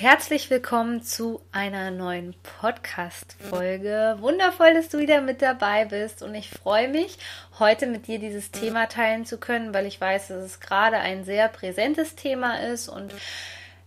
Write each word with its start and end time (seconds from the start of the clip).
Herzlich 0.00 0.48
willkommen 0.48 1.02
zu 1.02 1.40
einer 1.50 1.90
neuen 1.90 2.36
Podcast-Folge. 2.60 4.18
Wundervoll, 4.20 4.72
dass 4.74 4.90
du 4.90 5.00
wieder 5.00 5.20
mit 5.20 5.42
dabei 5.42 5.86
bist 5.86 6.22
und 6.22 6.36
ich 6.36 6.50
freue 6.50 6.86
mich, 6.86 7.18
heute 7.58 7.88
mit 7.88 8.06
dir 8.06 8.20
dieses 8.20 8.52
Thema 8.52 8.86
teilen 8.86 9.26
zu 9.26 9.38
können, 9.38 9.74
weil 9.74 9.86
ich 9.86 10.00
weiß, 10.00 10.28
dass 10.28 10.44
es 10.44 10.60
gerade 10.60 10.98
ein 10.98 11.24
sehr 11.24 11.48
präsentes 11.48 12.14
Thema 12.14 12.60
ist 12.60 12.88
und 12.88 13.12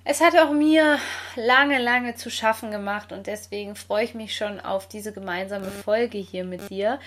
es 0.03 0.19
hat 0.19 0.35
auch 0.37 0.51
mir 0.51 0.99
lange, 1.37 1.79
lange 1.79 2.15
zu 2.15 2.29
schaffen 2.29 2.71
gemacht 2.71 3.13
und 3.13 3.27
deswegen 3.27 3.77
freue 3.77 4.03
ich 4.03 4.13
mich 4.13 4.35
schon 4.35 4.59
auf 4.59 4.89
diese 4.89 5.13
gemeinsame 5.13 5.71
Folge 5.71 6.17
hier 6.17 6.43
mit 6.43 6.69
dir. 6.69 6.99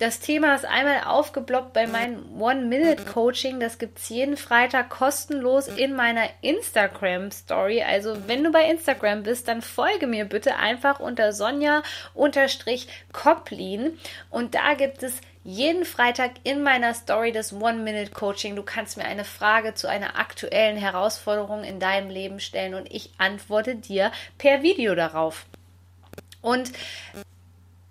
Das 0.00 0.18
Thema 0.18 0.54
ist 0.54 0.64
einmal 0.64 1.04
aufgeblockt 1.04 1.74
bei 1.74 1.86
meinem 1.86 2.40
One-Minute-Coaching. 2.40 3.60
Das 3.60 3.78
gibt 3.78 3.98
es 3.98 4.08
jeden 4.08 4.38
Freitag 4.38 4.88
kostenlos 4.88 5.68
in 5.68 5.94
meiner 5.94 6.24
Instagram-Story. 6.40 7.82
Also, 7.82 8.26
wenn 8.26 8.42
du 8.42 8.50
bei 8.50 8.64
Instagram 8.64 9.24
bist, 9.24 9.46
dann 9.46 9.60
folge 9.60 10.06
mir 10.06 10.24
bitte 10.24 10.56
einfach 10.56 11.00
unter 11.00 11.34
Sonja-Koplin. 11.34 13.98
Und 14.30 14.54
da 14.54 14.72
gibt 14.72 15.02
es 15.02 15.20
jeden 15.44 15.84
Freitag 15.84 16.30
in 16.44 16.62
meiner 16.62 16.94
Story 16.94 17.32
das 17.32 17.52
One-Minute-Coaching. 17.52 18.56
Du 18.56 18.62
kannst 18.62 18.96
mir 18.96 19.04
eine 19.04 19.26
Frage 19.26 19.74
zu 19.74 19.86
einer 19.86 20.18
aktuellen 20.18 20.78
Herausforderung 20.78 21.62
in 21.62 21.78
deinem 21.78 22.08
Leben 22.08 22.40
stellen 22.40 22.72
und 22.72 22.90
ich 22.90 23.10
antworte 23.18 23.76
dir 23.76 24.12
per 24.38 24.62
Video 24.62 24.94
darauf. 24.94 25.44
Und 26.40 26.72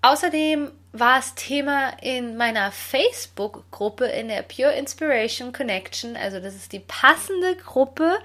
Außerdem 0.01 0.71
war 0.91 1.19
es 1.19 1.35
Thema 1.35 1.89
in 2.01 2.37
meiner 2.37 2.71
Facebook-Gruppe 2.71 4.05
in 4.05 4.27
der 4.27 4.41
Pure 4.41 4.73
Inspiration 4.73 5.53
Connection. 5.53 6.15
Also 6.15 6.39
das 6.39 6.55
ist 6.55 6.71
die 6.71 6.79
passende 6.79 7.55
Gruppe 7.55 8.17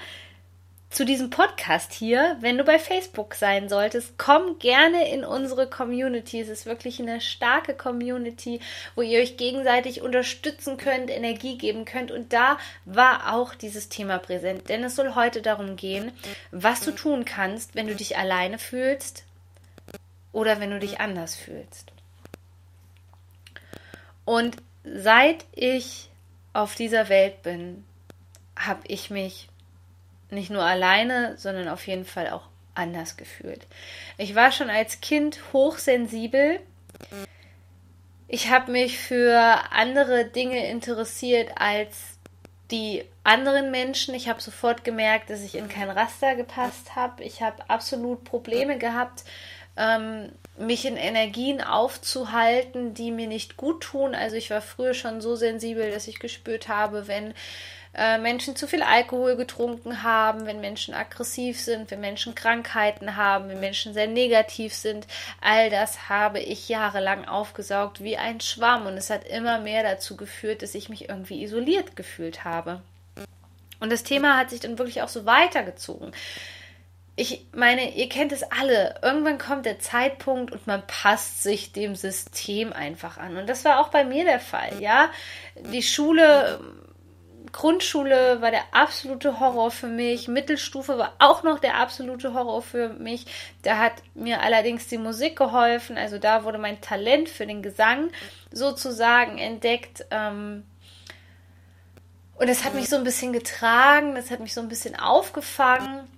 zu 0.91 1.05
diesem 1.05 1.29
Podcast 1.29 1.93
hier. 1.93 2.37
Wenn 2.41 2.57
du 2.57 2.65
bei 2.65 2.79
Facebook 2.79 3.35
sein 3.35 3.69
solltest, 3.69 4.17
komm 4.17 4.59
gerne 4.61 5.11
in 5.11 5.25
unsere 5.25 5.69
Community. 5.69 6.41
Es 6.41 6.49
ist 6.49 6.67
wirklich 6.67 7.01
eine 7.01 7.21
starke 7.21 7.75
Community, 7.75 8.61
wo 8.95 9.03
ihr 9.03 9.21
euch 9.21 9.37
gegenseitig 9.37 10.03
unterstützen 10.03 10.77
könnt, 10.77 11.11
Energie 11.11 11.59
geben 11.59 11.85
könnt. 11.85 12.13
Und 12.13 12.33
da 12.33 12.59
war 12.85 13.35
auch 13.35 13.55
dieses 13.55 13.89
Thema 13.89 14.19
präsent. 14.19 14.69
Denn 14.69 14.85
es 14.85 14.97
soll 14.97 15.15
heute 15.15 15.43
darum 15.43 15.77
gehen, 15.77 16.13
was 16.53 16.81
du 16.81 16.93
tun 16.93 17.25
kannst, 17.25 17.75
wenn 17.75 17.89
du 17.89 17.95
dich 17.95 18.17
alleine 18.17 18.59
fühlst, 18.59 19.25
oder 20.35 20.61
wenn 20.61 20.71
du 20.71 20.81
dich 20.81 21.01
anders 21.01 21.37
fühlst. 21.37 21.94
Und 24.25 24.57
seit 24.85 25.45
ich 25.53 26.11
auf 26.53 26.75
dieser 26.75 27.09
Welt 27.09 27.43
bin, 27.43 27.85
habe 28.57 28.83
ich 28.87 29.11
mich 29.11 29.49
nicht 30.31 30.51
nur 30.51 30.63
alleine, 30.63 31.37
sondern 31.37 31.69
auf 31.69 31.87
jeden 31.87 32.05
Fall 32.05 32.31
auch 32.31 32.49
anders 32.75 33.17
gefühlt. 33.17 33.67
Ich 34.19 34.35
war 34.35 34.53
schon 34.53 34.71
als 34.71 35.01
Kind 35.01 35.41
hochsensibel. 35.53 36.61
Ich 38.27 38.51
habe 38.51 38.73
mich 38.73 38.99
für 38.99 39.39
andere 39.71 40.25
Dinge 40.25 40.69
interessiert 40.69 41.51
als 41.57 42.19
die 42.71 43.05
anderen 43.23 43.71
Menschen. 43.71 44.15
Ich 44.15 44.29
habe 44.29 44.41
sofort 44.41 44.85
gemerkt, 44.85 45.31
dass 45.31 45.43
ich 45.43 45.55
in 45.55 45.69
kein 45.69 45.91
Raster 45.91 46.35
gepasst 46.35 46.97
habe. 46.97 47.23
Ich 47.23 47.43
habe 47.43 47.69
absolut 47.69 48.25
Probleme 48.25 48.79
gehabt, 48.79 49.25
ähm, 49.77 50.31
mich 50.57 50.85
in 50.85 50.97
Energien 50.97 51.61
aufzuhalten, 51.61 52.95
die 52.95 53.11
mir 53.11 53.27
nicht 53.27 53.57
gut 53.57 53.83
tun. 53.83 54.15
Also 54.15 54.37
ich 54.37 54.51
war 54.51 54.61
früher 54.61 54.95
schon 54.95 55.21
so 55.21 55.35
sensibel, 55.35 55.91
dass 55.91 56.07
ich 56.07 56.21
gespürt 56.21 56.69
habe, 56.69 57.09
wenn 57.09 57.35
äh, 57.97 58.19
Menschen 58.19 58.57
zu 58.57 58.67
viel 58.67 58.83
Alkohol 58.83 59.37
getrunken 59.37 60.03
haben, 60.03 60.47
wenn 60.47 60.61
Menschen 60.61 60.95
aggressiv 60.95 61.61
sind, 61.61 61.91
wenn 61.91 62.01
Menschen 62.01 62.35
Krankheiten 62.35 63.17
haben, 63.17 63.49
wenn 63.49 63.61
Menschen 63.61 63.95
sehr 63.95 64.09
negativ 64.09 64.75
sind. 64.75 65.07
All 65.41 65.71
das 65.71 66.09
habe 66.09 66.41
ich 66.41 66.69
jahrelang 66.69 67.25
aufgesaugt 67.25 68.03
wie 68.03 68.17
ein 68.17 68.41
Schwamm 68.41 68.87
und 68.87 68.95
es 68.95 69.11
hat 69.11 69.27
immer 69.27 69.61
mehr 69.61 69.83
dazu 69.83 70.17
geführt, 70.17 70.63
dass 70.63 70.75
ich 70.75 70.89
mich 70.89 71.09
irgendwie 71.09 71.43
isoliert 71.43 71.97
gefühlt 71.97 72.45
habe. 72.45 72.81
Und 73.81 73.91
das 73.93 74.03
Thema 74.03 74.39
hat 74.39 74.51
sich 74.51 74.61
dann 74.61 74.79
wirklich 74.79 75.03
auch 75.03 75.09
so 75.09 75.27
weitergezogen 75.27 76.13
ich 77.17 77.47
meine, 77.53 77.95
ihr 77.95 78.09
kennt 78.09 78.33
es 78.33 78.43
alle. 78.43 78.97
Irgendwann 79.03 79.39
kommt 79.39 79.67
der 79.67 79.79
Zeitpunkt 79.79 80.51
und 80.51 80.67
man 80.67 80.85
passt 80.87 81.43
sich 81.45 81.73
dem 81.73 81.95
System 81.95 82.73
einfach 82.73 83.19
an. 83.19 83.37
Und 83.37 83.49
das 83.49 83.65
war 83.65 83.81
auch 83.81 83.89
bei 83.89 84.05
mir 84.05 84.25
der 84.25 84.41
Fall, 84.41 84.81
ja. 84.81 85.11
Die 85.73 85.83
Schule, 85.83 86.59
Grundschule 87.53 88.41
war 88.41 88.51
der 88.51 88.65
absolute 88.73 89.39
Horror 89.39 89.71
für 89.71 89.87
mich. 89.87 90.27
Mittelstufe 90.27 90.99
war 90.99 91.13
auch 91.21 91.45
noch 91.45 91.61
der 91.61 91.77
absolute 91.77 92.35
Horror 92.35 92.63
für 92.63 92.89
mich. 92.89 93.27
Da 93.63 93.79
hat 93.79 93.93
mir 94.15 94.43
allerdings 94.43 94.89
die 94.89 94.99
Musik 94.99 95.37
geholfen. 95.37 95.97
Also 95.97 96.19
da 96.19 96.43
wurde 96.43 96.59
mein 96.59 96.81
Talent 96.81 97.29
für 97.29 97.47
den 97.47 97.63
Gesang 97.63 98.11
sozusagen 98.51 99.39
entdeckt. 99.39 100.05
Ähm, 100.11 100.65
und 102.35 102.49
es 102.49 102.65
hat 102.65 102.75
mich 102.75 102.89
so 102.89 102.97
ein 102.97 103.05
bisschen 103.05 103.33
getragen, 103.33 104.17
das 104.17 104.33
hat 104.33 104.41
mich 104.41 104.53
so 104.53 104.61
ein 104.61 104.69
bisschen 104.69 104.99
aufgefangen. 104.99 106.09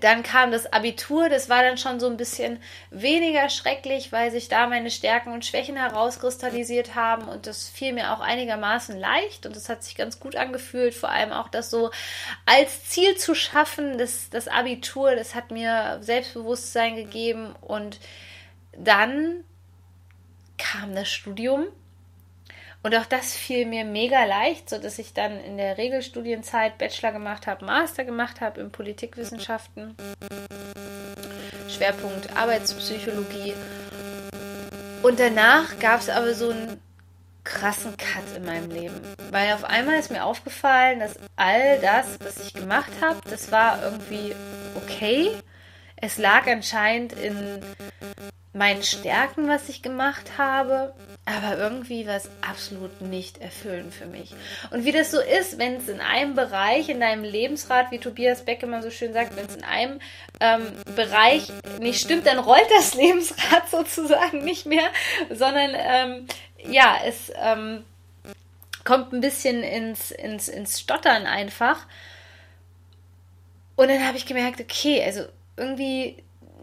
Dann 0.00 0.22
kam 0.22 0.50
das 0.50 0.72
Abitur, 0.72 1.28
das 1.28 1.50
war 1.50 1.62
dann 1.62 1.76
schon 1.76 2.00
so 2.00 2.06
ein 2.06 2.16
bisschen 2.16 2.62
weniger 2.90 3.50
schrecklich, 3.50 4.10
weil 4.10 4.30
sich 4.30 4.48
da 4.48 4.66
meine 4.66 4.90
Stärken 4.90 5.32
und 5.32 5.44
Schwächen 5.44 5.76
herauskristallisiert 5.76 6.94
haben 6.94 7.28
und 7.28 7.46
das 7.46 7.68
fiel 7.68 7.92
mir 7.92 8.12
auch 8.12 8.20
einigermaßen 8.20 8.98
leicht 8.98 9.44
und 9.44 9.54
das 9.54 9.68
hat 9.68 9.84
sich 9.84 9.94
ganz 9.94 10.18
gut 10.18 10.34
angefühlt, 10.34 10.94
vor 10.94 11.10
allem 11.10 11.32
auch 11.32 11.48
das 11.48 11.70
so 11.70 11.90
als 12.46 12.88
Ziel 12.88 13.16
zu 13.16 13.34
schaffen, 13.34 13.98
das, 13.98 14.30
das 14.30 14.48
Abitur, 14.48 15.14
das 15.14 15.34
hat 15.34 15.50
mir 15.50 15.98
Selbstbewusstsein 16.00 16.96
gegeben 16.96 17.54
und 17.60 18.00
dann 18.76 19.44
kam 20.56 20.94
das 20.94 21.10
Studium 21.10 21.66
und 22.82 22.96
auch 22.96 23.06
das 23.06 23.34
fiel 23.34 23.66
mir 23.66 23.84
mega 23.84 24.24
leicht, 24.24 24.68
so 24.68 24.78
dass 24.78 24.98
ich 24.98 25.12
dann 25.12 25.38
in 25.40 25.56
der 25.56 25.78
Regelstudienzeit 25.78 26.78
Bachelor 26.78 27.12
gemacht 27.12 27.46
habe, 27.46 27.64
Master 27.64 28.04
gemacht 28.04 28.40
habe 28.40 28.60
in 28.60 28.72
Politikwissenschaften. 28.72 29.96
Schwerpunkt 31.68 32.36
Arbeitspsychologie. 32.36 33.54
Und 35.02 35.20
danach 35.20 35.78
gab 35.78 36.00
es 36.00 36.08
aber 36.08 36.34
so 36.34 36.50
einen 36.50 36.80
krassen 37.44 37.96
Cut 37.96 38.36
in 38.36 38.44
meinem 38.44 38.70
Leben. 38.70 39.00
Weil 39.30 39.52
auf 39.54 39.64
einmal 39.64 39.98
ist 39.98 40.10
mir 40.10 40.24
aufgefallen, 40.24 41.00
dass 41.00 41.18
all 41.36 41.78
das, 41.80 42.18
was 42.20 42.46
ich 42.46 42.54
gemacht 42.54 42.90
habe, 43.00 43.18
das 43.28 43.50
war 43.52 43.82
irgendwie 43.82 44.34
okay. 44.76 45.30
Es 45.96 46.18
lag 46.18 46.46
anscheinend 46.46 47.12
in 47.12 47.60
meinen 48.52 48.82
Stärken, 48.82 49.48
was 49.48 49.68
ich 49.68 49.82
gemacht 49.82 50.32
habe, 50.36 50.94
aber 51.24 51.56
irgendwie 51.56 52.06
war 52.06 52.16
es 52.16 52.28
absolut 52.40 53.00
nicht 53.00 53.38
erfüllend 53.38 53.94
für 53.94 54.06
mich. 54.06 54.34
Und 54.70 54.84
wie 54.84 54.90
das 54.90 55.12
so 55.12 55.20
ist, 55.20 55.56
wenn 55.56 55.76
es 55.76 55.88
in 55.88 56.00
einem 56.00 56.34
Bereich, 56.34 56.88
in 56.88 56.98
deinem 56.98 57.22
Lebensrat, 57.22 57.92
wie 57.92 57.98
Tobias 57.98 58.44
Beck 58.44 58.62
immer 58.64 58.82
so 58.82 58.90
schön 58.90 59.12
sagt, 59.12 59.36
wenn 59.36 59.46
es 59.46 59.54
in 59.54 59.62
einem 59.62 60.00
ähm, 60.40 60.72
Bereich 60.96 61.52
nicht 61.78 62.00
stimmt, 62.00 62.26
dann 62.26 62.40
rollt 62.40 62.66
das 62.76 62.94
Lebensrad 62.96 63.70
sozusagen 63.70 64.44
nicht 64.44 64.66
mehr, 64.66 64.88
sondern 65.30 65.70
ähm, 65.76 66.26
ja, 66.64 66.96
es 67.06 67.32
ähm, 67.40 67.84
kommt 68.84 69.12
ein 69.12 69.20
bisschen 69.20 69.62
ins, 69.62 70.10
ins, 70.10 70.48
ins 70.48 70.80
Stottern 70.80 71.26
einfach. 71.26 71.86
Und 73.76 73.88
dann 73.88 74.04
habe 74.04 74.16
ich 74.16 74.26
gemerkt, 74.26 74.60
okay, 74.60 75.02
also 75.04 75.24
irgendwie 75.56 76.22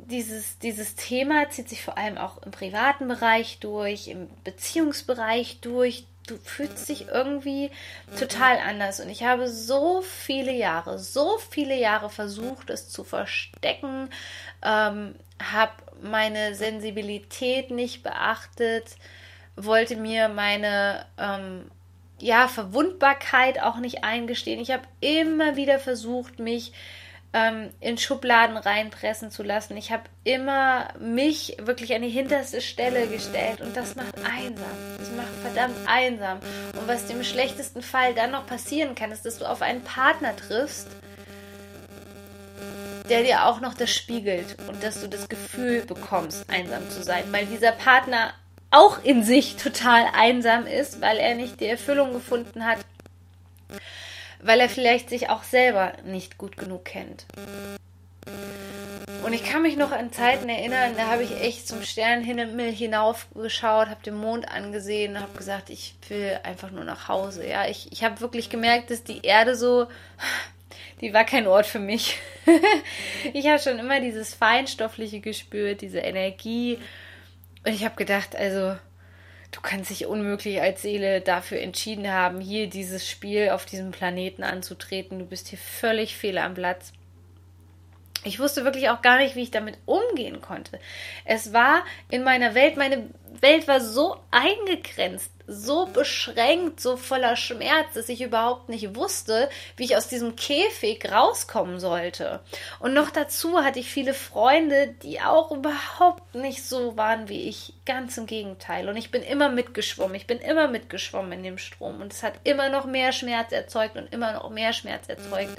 dieses, 0.09 0.59
dieses 0.59 0.95
Thema 0.95 1.49
zieht 1.49 1.69
sich 1.69 1.83
vor 1.83 1.97
allem 1.97 2.17
auch 2.17 2.41
im 2.43 2.51
privaten 2.51 3.07
Bereich 3.07 3.59
durch, 3.59 4.07
im 4.07 4.27
Beziehungsbereich 4.43 5.59
durch. 5.61 6.05
Du 6.27 6.37
fühlst 6.37 6.87
dich 6.89 7.07
irgendwie 7.07 7.71
total 8.19 8.57
anders. 8.57 8.99
Und 8.99 9.09
ich 9.09 9.23
habe 9.23 9.49
so 9.49 10.01
viele 10.01 10.51
Jahre, 10.51 10.99
so 10.99 11.39
viele 11.49 11.75
Jahre 11.75 12.09
versucht, 12.09 12.69
es 12.69 12.89
zu 12.89 13.03
verstecken, 13.03 14.09
ähm, 14.61 15.15
habe 15.41 15.71
meine 16.01 16.53
Sensibilität 16.53 17.71
nicht 17.71 18.03
beachtet, 18.03 18.85
wollte 19.55 19.95
mir 19.95 20.29
meine 20.29 21.05
ähm, 21.17 21.71
ja, 22.19 22.47
Verwundbarkeit 22.47 23.61
auch 23.61 23.77
nicht 23.77 24.03
eingestehen. 24.03 24.59
Ich 24.59 24.71
habe 24.71 24.83
immer 25.01 25.55
wieder 25.55 25.79
versucht, 25.79 26.39
mich 26.39 26.73
ähm, 27.33 27.69
in 27.79 27.97
Schubladen 27.97 28.57
reinpressen 28.57 29.29
zu 29.29 29.43
lassen. 29.43 29.77
Ich 29.77 29.91
habe 29.91 30.03
immer 30.23 30.87
mich 30.99 31.57
wirklich 31.59 31.93
an 31.93 32.01
die 32.01 32.09
hinterste 32.09 32.61
Stelle 32.61 33.07
gestellt 33.07 33.61
und 33.61 33.77
das 33.77 33.95
macht 33.95 34.15
einsam. 34.17 34.65
Das 34.97 35.11
macht 35.11 35.33
verdammt 35.41 35.77
einsam. 35.87 36.39
Und 36.79 36.87
was 36.87 37.05
dem 37.05 37.23
schlechtesten 37.23 37.81
Fall 37.81 38.13
dann 38.13 38.31
noch 38.31 38.47
passieren 38.47 38.95
kann, 38.95 39.11
ist, 39.11 39.25
dass 39.25 39.37
du 39.37 39.45
auf 39.45 39.61
einen 39.61 39.83
Partner 39.83 40.35
triffst, 40.35 40.87
der 43.09 43.23
dir 43.23 43.45
auch 43.45 43.59
noch 43.59 43.73
das 43.73 43.93
spiegelt 43.93 44.57
und 44.67 44.83
dass 44.83 45.01
du 45.01 45.07
das 45.07 45.29
Gefühl 45.29 45.81
bekommst, 45.81 46.49
einsam 46.49 46.89
zu 46.89 47.03
sein, 47.03 47.23
weil 47.31 47.45
dieser 47.45 47.71
Partner 47.71 48.33
auch 48.71 49.03
in 49.03 49.23
sich 49.23 49.55
total 49.55 50.05
einsam 50.13 50.67
ist, 50.67 51.01
weil 51.01 51.17
er 51.17 51.35
nicht 51.35 51.59
die 51.59 51.67
Erfüllung 51.67 52.13
gefunden 52.13 52.65
hat, 52.65 52.79
weil 54.41 54.59
er 54.59 54.69
vielleicht 54.69 55.09
sich 55.09 55.29
auch 55.29 55.43
selber 55.43 55.93
nicht 56.05 56.37
gut 56.37 56.57
genug 56.57 56.85
kennt. 56.85 57.25
Und 59.23 59.33
ich 59.33 59.43
kann 59.43 59.61
mich 59.61 59.75
noch 59.75 59.91
an 59.91 60.11
Zeiten 60.11 60.49
erinnern, 60.49 60.93
da 60.95 61.07
habe 61.07 61.23
ich 61.23 61.39
echt 61.41 61.67
zum 61.67 61.83
Sternenhimmel 61.83 62.71
hinaufgeschaut, 62.71 63.89
habe 63.89 64.03
den 64.03 64.15
Mond 64.15 64.49
angesehen, 64.49 65.19
habe 65.19 65.37
gesagt, 65.37 65.69
ich 65.69 65.95
will 66.07 66.39
einfach 66.43 66.71
nur 66.71 66.83
nach 66.83 67.07
Hause. 67.07 67.47
Ja, 67.47 67.67
ich, 67.67 67.91
ich 67.91 68.03
habe 68.03 68.21
wirklich 68.21 68.49
gemerkt, 68.49 68.91
dass 68.91 69.03
die 69.03 69.21
Erde 69.21 69.55
so, 69.55 69.87
die 71.01 71.13
war 71.13 71.25
kein 71.25 71.47
Ort 71.47 71.65
für 71.65 71.79
mich. 71.79 72.17
ich 73.33 73.47
habe 73.47 73.59
schon 73.59 73.77
immer 73.77 73.99
dieses 73.99 74.33
Feinstoffliche 74.33 75.19
gespürt, 75.19 75.81
diese 75.81 75.99
Energie. 75.99 76.79
Und 77.65 77.73
ich 77.73 77.83
habe 77.83 77.95
gedacht, 77.95 78.35
also 78.35 78.77
du 79.51 79.61
kannst 79.61 79.89
dich 79.89 80.05
unmöglich 80.05 80.61
als 80.61 80.81
Seele 80.81 81.21
dafür 81.21 81.59
entschieden 81.59 82.11
haben, 82.11 82.39
hier 82.39 82.67
dieses 82.67 83.07
Spiel 83.09 83.49
auf 83.49 83.65
diesem 83.65 83.91
Planeten 83.91 84.43
anzutreten. 84.43 85.19
Du 85.19 85.25
bist 85.25 85.47
hier 85.47 85.59
völlig 85.59 86.15
fehl 86.15 86.37
am 86.37 86.53
Platz. 86.53 86.93
Ich 88.25 88.39
wusste 88.39 88.65
wirklich 88.65 88.89
auch 88.89 89.01
gar 89.01 89.17
nicht, 89.17 89.35
wie 89.35 89.43
ich 89.43 89.51
damit 89.51 89.77
umgehen 89.85 90.41
konnte. 90.41 90.79
Es 91.23 91.53
war 91.53 91.83
in 92.09 92.23
meiner 92.23 92.53
Welt, 92.53 92.75
meine 92.75 93.09
Welt 93.39 93.67
war 93.67 93.79
so 93.79 94.17
eingegrenzt, 94.29 95.31
so 95.47 95.85
beschränkt, 95.85 96.81
so 96.81 96.97
voller 96.97 97.37
Schmerz, 97.37 97.93
dass 97.93 98.09
ich 98.09 98.21
überhaupt 98.21 98.67
nicht 98.67 98.95
wusste, 98.95 99.49
wie 99.77 99.85
ich 99.85 99.95
aus 99.95 100.09
diesem 100.09 100.35
Käfig 100.35 101.09
rauskommen 101.09 101.79
sollte. 101.79 102.41
Und 102.79 102.93
noch 102.93 103.09
dazu 103.09 103.63
hatte 103.63 103.79
ich 103.79 103.89
viele 103.89 104.13
Freunde, 104.13 104.93
die 105.01 105.21
auch 105.21 105.51
überhaupt 105.51 106.35
nicht 106.35 106.65
so 106.65 106.97
waren 106.97 107.29
wie 107.29 107.47
ich. 107.47 107.73
Ganz 107.85 108.17
im 108.17 108.25
Gegenteil. 108.25 108.89
Und 108.89 108.97
ich 108.97 109.11
bin 109.11 109.23
immer 109.23 109.49
mitgeschwommen. 109.49 110.15
Ich 110.15 110.27
bin 110.27 110.39
immer 110.39 110.67
mitgeschwommen 110.67 111.31
in 111.31 111.43
dem 111.43 111.57
Strom. 111.57 112.01
Und 112.01 112.13
es 112.13 112.21
hat 112.21 112.33
immer 112.43 112.69
noch 112.69 112.85
mehr 112.85 113.13
Schmerz 113.13 113.51
erzeugt 113.51 113.95
und 113.95 114.11
immer 114.13 114.33
noch 114.33 114.49
mehr 114.49 114.73
Schmerz 114.73 115.07
erzeugt 115.07 115.57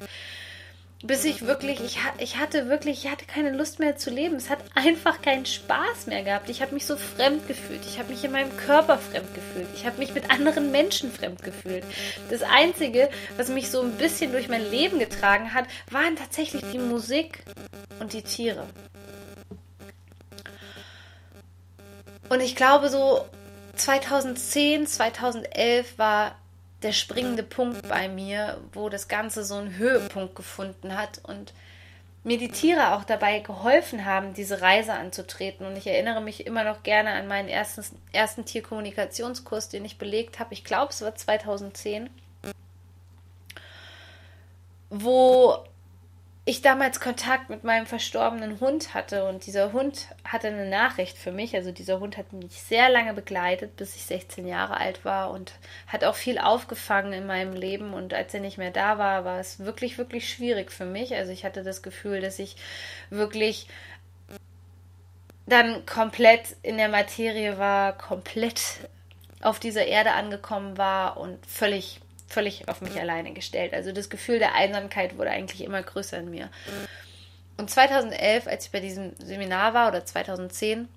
bis 1.03 1.25
ich 1.25 1.45
wirklich, 1.45 1.79
ich, 1.81 1.97
ich 2.19 2.37
hatte 2.37 2.67
wirklich, 2.67 3.05
ich 3.05 3.11
hatte 3.11 3.25
keine 3.25 3.51
Lust 3.51 3.79
mehr 3.79 3.97
zu 3.97 4.09
leben. 4.09 4.35
Es 4.35 4.49
hat 4.49 4.59
einfach 4.75 5.21
keinen 5.21 5.45
Spaß 5.45 6.07
mehr 6.07 6.23
gehabt. 6.23 6.49
Ich 6.49 6.61
habe 6.61 6.73
mich 6.73 6.85
so 6.85 6.95
fremd 6.95 7.47
gefühlt. 7.47 7.81
Ich 7.87 7.97
habe 7.97 8.09
mich 8.09 8.23
in 8.23 8.31
meinem 8.31 8.55
Körper 8.55 8.97
fremd 8.97 9.33
gefühlt. 9.33 9.67
Ich 9.75 9.85
habe 9.85 9.97
mich 9.97 10.13
mit 10.13 10.29
anderen 10.29 10.71
Menschen 10.71 11.11
fremd 11.11 11.41
gefühlt. 11.41 11.83
Das 12.29 12.43
Einzige, 12.43 13.09
was 13.37 13.49
mich 13.49 13.71
so 13.71 13.81
ein 13.81 13.93
bisschen 13.93 14.31
durch 14.31 14.47
mein 14.47 14.69
Leben 14.69 14.99
getragen 14.99 15.53
hat, 15.53 15.65
waren 15.89 16.15
tatsächlich 16.15 16.63
die 16.71 16.79
Musik 16.79 17.43
und 17.99 18.13
die 18.13 18.21
Tiere. 18.21 18.67
Und 22.29 22.41
ich 22.41 22.55
glaube, 22.55 22.89
so 22.89 23.25
2010, 23.75 24.87
2011 24.87 25.97
war 25.97 26.35
der 26.81 26.91
springende 26.93 27.43
Punkt 27.43 27.87
bei 27.87 28.07
mir, 28.07 28.59
wo 28.73 28.89
das 28.89 29.07
Ganze 29.07 29.43
so 29.43 29.55
einen 29.55 29.77
Höhepunkt 29.77 30.35
gefunden 30.35 30.97
hat 30.97 31.19
und 31.23 31.53
mir 32.23 32.37
die 32.37 32.49
Tiere 32.49 32.93
auch 32.95 33.03
dabei 33.03 33.39
geholfen 33.39 34.05
haben, 34.05 34.33
diese 34.33 34.61
Reise 34.61 34.93
anzutreten. 34.93 35.65
Und 35.65 35.75
ich 35.75 35.87
erinnere 35.87 36.21
mich 36.21 36.45
immer 36.45 36.63
noch 36.63 36.83
gerne 36.83 37.11
an 37.11 37.27
meinen 37.27 37.49
ersten, 37.49 37.83
ersten 38.11 38.45
Tierkommunikationskurs, 38.45 39.69
den 39.69 39.85
ich 39.85 39.97
belegt 39.97 40.39
habe. 40.39 40.53
Ich 40.53 40.63
glaube, 40.63 40.91
es 40.91 41.01
war 41.01 41.15
2010, 41.15 42.09
wo 44.89 45.63
ich 46.51 46.61
damals 46.61 46.99
Kontakt 46.99 47.49
mit 47.49 47.63
meinem 47.63 47.85
verstorbenen 47.85 48.59
Hund 48.59 48.93
hatte 48.93 49.23
und 49.23 49.45
dieser 49.45 49.71
Hund 49.71 50.07
hatte 50.25 50.49
eine 50.49 50.69
Nachricht 50.69 51.17
für 51.17 51.31
mich. 51.31 51.55
Also 51.55 51.71
dieser 51.71 52.01
Hund 52.01 52.17
hat 52.17 52.33
mich 52.33 52.61
sehr 52.61 52.89
lange 52.89 53.13
begleitet, 53.13 53.77
bis 53.77 53.95
ich 53.95 54.03
16 54.03 54.45
Jahre 54.45 54.75
alt 54.75 55.05
war 55.05 55.31
und 55.31 55.53
hat 55.87 56.03
auch 56.03 56.15
viel 56.15 56.37
aufgefangen 56.37 57.13
in 57.13 57.25
meinem 57.25 57.53
Leben. 57.53 57.93
Und 57.93 58.13
als 58.13 58.33
er 58.33 58.41
nicht 58.41 58.57
mehr 58.57 58.71
da 58.71 58.97
war, 58.97 59.23
war 59.23 59.39
es 59.39 59.59
wirklich, 59.59 59.97
wirklich 59.97 60.29
schwierig 60.29 60.73
für 60.73 60.83
mich. 60.83 61.15
Also 61.15 61.31
ich 61.31 61.45
hatte 61.45 61.63
das 61.63 61.83
Gefühl, 61.83 62.19
dass 62.19 62.37
ich 62.37 62.57
wirklich 63.09 63.67
dann 65.45 65.85
komplett 65.85 66.57
in 66.63 66.75
der 66.75 66.89
Materie 66.89 67.59
war, 67.59 67.97
komplett 67.97 68.61
auf 69.41 69.57
dieser 69.57 69.85
Erde 69.85 70.11
angekommen 70.11 70.77
war 70.77 71.15
und 71.15 71.45
völlig 71.45 72.01
völlig 72.31 72.67
auf 72.67 72.81
mich 72.81 72.99
alleine 72.99 73.33
gestellt. 73.33 73.73
Also 73.73 73.91
das 73.91 74.09
Gefühl 74.09 74.39
der 74.39 74.55
Einsamkeit 74.55 75.17
wurde 75.17 75.31
eigentlich 75.31 75.63
immer 75.63 75.81
größer 75.81 76.17
in 76.17 76.29
mir. 76.29 76.49
Und 77.57 77.69
2011, 77.69 78.47
als 78.47 78.65
ich 78.65 78.71
bei 78.71 78.79
diesem 78.79 79.13
Seminar 79.19 79.73
war, 79.73 79.89
oder 79.89 80.05
2010, 80.05 80.87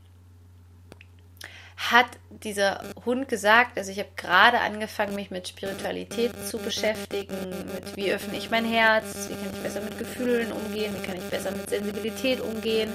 hat 1.77 2.07
dieser 2.31 2.83
Hund 3.05 3.29
gesagt, 3.29 3.77
also 3.77 3.91
ich 3.91 3.99
habe 3.99 4.11
gerade 4.17 4.61
angefangen, 4.61 5.15
mich 5.15 5.31
mit 5.31 5.49
Spiritualität 5.49 6.33
zu 6.47 6.59
beschäftigen, 6.59 7.51
mit 7.75 7.97
wie 7.97 8.13
öffne 8.13 8.39
ich 8.39 8.51
mein 8.51 8.65
Herz, 8.65 9.29
wie 9.29 9.35
kann 9.35 9.53
ich 9.53 9.63
besser 9.63 9.81
mit 9.81 9.99
Gefühlen 9.99 10.53
umgehen, 10.53 10.95
wie 10.97 11.07
kann 11.07 11.17
ich 11.17 11.25
besser 11.25 11.51
mit 11.51 11.69
Sensibilität 11.69 12.41
umgehen. 12.41 12.93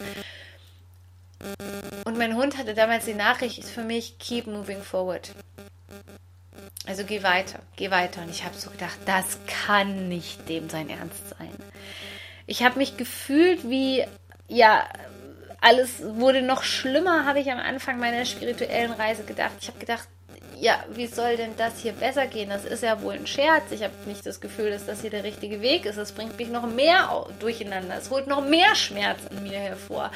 Und 2.05 2.17
mein 2.17 2.35
Hund 2.35 2.57
hatte 2.57 2.73
damals 2.73 3.05
die 3.05 3.13
Nachricht 3.13 3.63
für 3.63 3.83
mich, 3.83 4.17
keep 4.17 4.47
moving 4.47 4.81
forward. 4.81 5.31
Also 6.89 7.03
geh 7.03 7.21
weiter, 7.21 7.59
geh 7.75 7.91
weiter. 7.91 8.23
Und 8.23 8.31
ich 8.31 8.43
habe 8.43 8.57
so 8.57 8.71
gedacht, 8.71 8.97
das 9.05 9.37
kann 9.45 10.09
nicht 10.09 10.49
dem 10.49 10.69
sein 10.69 10.89
Ernst 10.89 11.29
sein. 11.37 11.53
Ich 12.47 12.63
habe 12.63 12.79
mich 12.79 12.97
gefühlt 12.97 13.69
wie, 13.69 14.05
ja, 14.47 14.85
alles 15.61 16.01
wurde 16.01 16.41
noch 16.41 16.63
schlimmer, 16.63 17.25
habe 17.25 17.41
ich 17.41 17.51
am 17.51 17.59
Anfang 17.59 17.99
meiner 17.99 18.25
spirituellen 18.25 18.91
Reise 18.91 19.23
gedacht. 19.23 19.51
Ich 19.61 19.67
habe 19.67 19.77
gedacht, 19.77 20.07
ja, 20.57 20.83
wie 20.89 21.05
soll 21.05 21.37
denn 21.37 21.55
das 21.57 21.79
hier 21.79 21.91
besser 21.91 22.25
gehen? 22.25 22.49
Das 22.49 22.65
ist 22.65 22.81
ja 22.81 22.99
wohl 23.03 23.13
ein 23.13 23.27
Scherz. 23.27 23.71
Ich 23.71 23.83
habe 23.83 23.93
nicht 24.07 24.25
das 24.25 24.41
Gefühl, 24.41 24.71
dass 24.71 24.87
das 24.87 25.01
hier 25.01 25.11
der 25.11 25.23
richtige 25.23 25.61
Weg 25.61 25.85
ist. 25.85 25.97
Es 25.97 26.11
bringt 26.11 26.39
mich 26.39 26.49
noch 26.49 26.65
mehr 26.65 27.27
durcheinander. 27.39 27.97
Es 27.99 28.09
holt 28.09 28.25
noch 28.25 28.43
mehr 28.43 28.73
Schmerz 28.73 29.19
in 29.29 29.43
mir 29.43 29.59
hervor. 29.59 30.09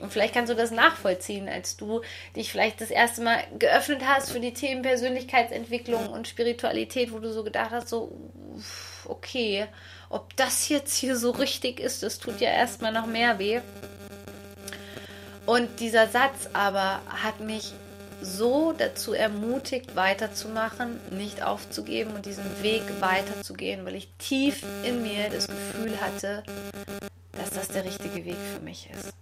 Und 0.00 0.12
vielleicht 0.12 0.34
kannst 0.34 0.50
du 0.50 0.56
das 0.56 0.70
nachvollziehen, 0.70 1.48
als 1.48 1.76
du 1.76 2.02
dich 2.36 2.50
vielleicht 2.50 2.80
das 2.80 2.90
erste 2.90 3.22
Mal 3.22 3.42
geöffnet 3.58 4.02
hast 4.06 4.30
für 4.30 4.40
die 4.40 4.52
Themen 4.52 4.82
Persönlichkeitsentwicklung 4.82 6.08
und 6.08 6.28
Spiritualität, 6.28 7.12
wo 7.12 7.18
du 7.18 7.32
so 7.32 7.44
gedacht 7.44 7.70
hast, 7.70 7.88
so, 7.88 8.16
okay, 9.06 9.66
ob 10.10 10.36
das 10.36 10.68
jetzt 10.68 10.96
hier 10.96 11.16
so 11.16 11.30
richtig 11.30 11.80
ist, 11.80 12.02
das 12.02 12.18
tut 12.18 12.40
ja 12.40 12.50
erstmal 12.50 12.92
noch 12.92 13.06
mehr 13.06 13.38
weh. 13.38 13.60
Und 15.46 15.80
dieser 15.80 16.08
Satz 16.08 16.48
aber 16.52 17.00
hat 17.08 17.40
mich 17.40 17.72
so 18.20 18.72
dazu 18.72 19.12
ermutigt, 19.12 19.96
weiterzumachen, 19.96 21.00
nicht 21.10 21.42
aufzugeben 21.42 22.14
und 22.14 22.26
diesen 22.26 22.62
Weg 22.62 22.82
weiterzugehen, 23.00 23.84
weil 23.84 23.94
ich 23.94 24.08
tief 24.18 24.62
in 24.84 25.02
mir 25.02 25.30
das 25.30 25.46
Gefühl 25.46 26.00
hatte, 26.00 26.42
dass 27.32 27.50
das 27.50 27.68
der 27.68 27.84
richtige 27.84 28.24
Weg 28.24 28.36
für 28.54 28.60
mich 28.60 28.90
ist. 28.90 29.12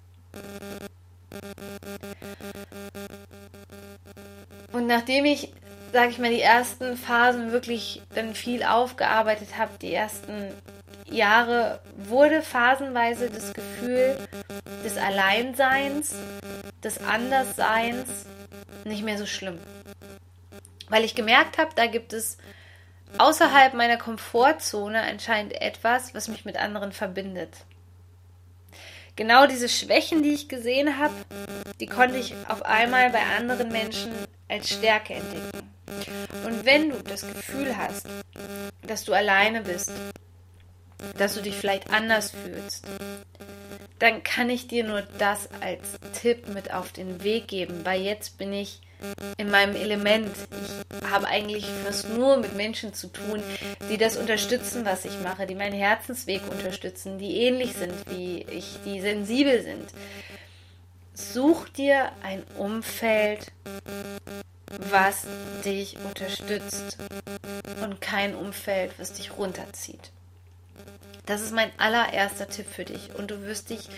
Und 4.73 4.87
nachdem 4.87 5.25
ich, 5.25 5.53
sage 5.93 6.11
ich 6.11 6.19
mal, 6.19 6.31
die 6.31 6.43
ersten 6.43 6.97
Phasen 6.97 7.53
wirklich 7.53 8.03
dann 8.15 8.35
viel 8.35 8.63
aufgearbeitet 8.63 9.57
habe, 9.57 9.73
die 9.81 9.93
ersten 9.93 10.53
Jahre, 11.09 11.81
wurde 11.97 12.43
phasenweise 12.43 13.31
das 13.31 13.53
Gefühl 13.53 14.19
des 14.85 14.97
Alleinseins, 14.99 16.15
des 16.85 16.99
Andersseins 17.03 18.27
nicht 18.85 19.03
mehr 19.03 19.19
so 19.19 19.27
schlimm. 19.27 19.59
Weil 20.89 21.05
ich 21.05 21.15
gemerkt 21.15 21.59
habe, 21.59 21.71
da 21.75 21.87
gibt 21.87 22.13
es 22.13 22.39
außerhalb 23.19 23.75
meiner 23.75 23.97
Komfortzone 23.97 25.03
anscheinend 25.03 25.61
etwas, 25.61 26.15
was 26.15 26.29
mich 26.29 26.45
mit 26.45 26.57
anderen 26.57 26.93
verbindet 26.93 27.51
genau 29.17 29.47
diese 29.47 29.69
Schwächen, 29.69 30.23
die 30.23 30.35
ich 30.35 30.49
gesehen 30.49 30.99
habe, 30.99 31.15
die 31.81 31.87
konnte 31.87 32.19
ich 32.19 32.35
auf 32.49 32.63
einmal 32.63 33.11
bei 33.11 33.23
anderen 33.37 33.73
Menschen 33.73 34.13
als 34.49 34.71
Stärke 34.71 35.15
entdecken. 35.15 35.69
Und 36.45 36.65
wenn 36.65 36.91
du 36.91 37.03
das 37.03 37.23
Gefühl 37.23 37.77
hast, 37.77 38.07
dass 38.87 39.05
du 39.05 39.13
alleine 39.13 39.63
bist, 39.63 39.91
dass 41.17 41.35
du 41.35 41.43
dich 41.43 41.55
vielleicht 41.55 41.91
anders 41.91 42.31
fühlst, 42.31 42.87
dann 43.99 44.23
kann 44.23 44.51
ich 44.51 44.69
dir 44.69 44.85
nur 44.85 45.03
das 45.19 45.49
als 45.61 45.99
Tipp 46.21 46.49
mit 46.49 46.73
auf 46.73 46.93
den 46.93 47.23
Weg 47.23 47.49
geben, 47.49 47.81
weil 47.85 48.03
jetzt 48.03 48.39
bin 48.39 48.53
ich 48.53 48.81
in 49.37 49.51
meinem 49.51 49.77
Element. 49.77 50.35
Ich 50.63 51.11
habe 51.11 51.27
eigentlich 51.27 51.67
fast 51.85 52.09
nur 52.09 52.37
mit 52.37 52.55
Menschen 52.55 52.95
zu 52.95 53.09
tun, 53.09 53.43
die 53.91 53.99
das 53.99 54.17
unterstützen, 54.17 54.85
was 54.85 55.05
ich 55.05 55.21
mache, 55.21 55.47
die 55.47 55.55
meinen 55.55 55.75
Herzensweg 55.75 56.43
unterstützen, 56.51 57.19
die 57.19 57.43
ähnlich 57.43 57.75
sind 57.75 57.95
wie 58.11 58.43
ich, 58.51 58.79
die 58.85 59.01
sensibel 59.01 59.63
sind. 59.63 59.91
Such 61.15 61.69
dir 61.71 62.13
ein 62.23 62.43
Umfeld, 62.59 63.53
was 64.91 65.27
dich 65.65 65.97
unterstützt 65.99 66.99
und 67.83 68.01
kein 68.01 68.35
Umfeld, 68.35 68.93
was 68.99 69.13
dich 69.13 69.37
runterzieht. 69.37 70.11
Das 71.25 71.41
ist 71.41 71.53
mein 71.53 71.71
allererster 71.79 72.49
Tipp 72.49 72.67
für 72.71 72.85
dich 72.85 73.15
und 73.15 73.31
du 73.31 73.43
wirst 73.43 73.71
dich 73.71 73.89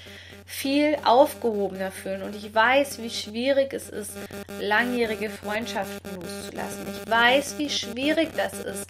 viel 0.48 0.96
aufgehobener 1.04 1.90
fühlen. 1.92 2.22
Und 2.22 2.34
ich 2.34 2.54
weiß, 2.54 3.02
wie 3.02 3.10
schwierig 3.10 3.74
es 3.74 3.90
ist, 3.90 4.12
langjährige 4.58 5.28
Freundschaften 5.28 6.10
loszulassen. 6.16 6.86
Ich 6.90 7.10
weiß, 7.10 7.58
wie 7.58 7.68
schwierig 7.68 8.30
das 8.34 8.54
ist, 8.54 8.86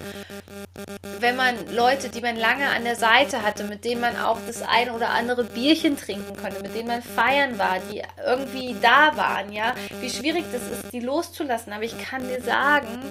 wenn 1.18 1.34
man 1.34 1.56
Leute, 1.74 2.10
die 2.10 2.20
man 2.20 2.36
lange 2.36 2.68
an 2.68 2.84
der 2.84 2.94
Seite 2.94 3.42
hatte, 3.42 3.64
mit 3.64 3.84
denen 3.84 4.00
man 4.00 4.16
auch 4.16 4.38
das 4.46 4.62
ein 4.62 4.90
oder 4.90 5.10
andere 5.10 5.42
Bierchen 5.42 5.96
trinken 5.96 6.36
konnte, 6.40 6.62
mit 6.62 6.76
denen 6.76 6.86
man 6.86 7.02
feiern 7.02 7.58
war, 7.58 7.80
die 7.90 8.04
irgendwie 8.24 8.76
da 8.80 9.16
waren, 9.16 9.52
ja, 9.52 9.74
wie 10.00 10.10
schwierig 10.10 10.44
das 10.52 10.62
ist, 10.62 10.92
die 10.92 11.00
loszulassen. 11.00 11.72
Aber 11.72 11.82
ich 11.82 11.98
kann 11.98 12.28
dir 12.28 12.40
sagen, 12.40 13.02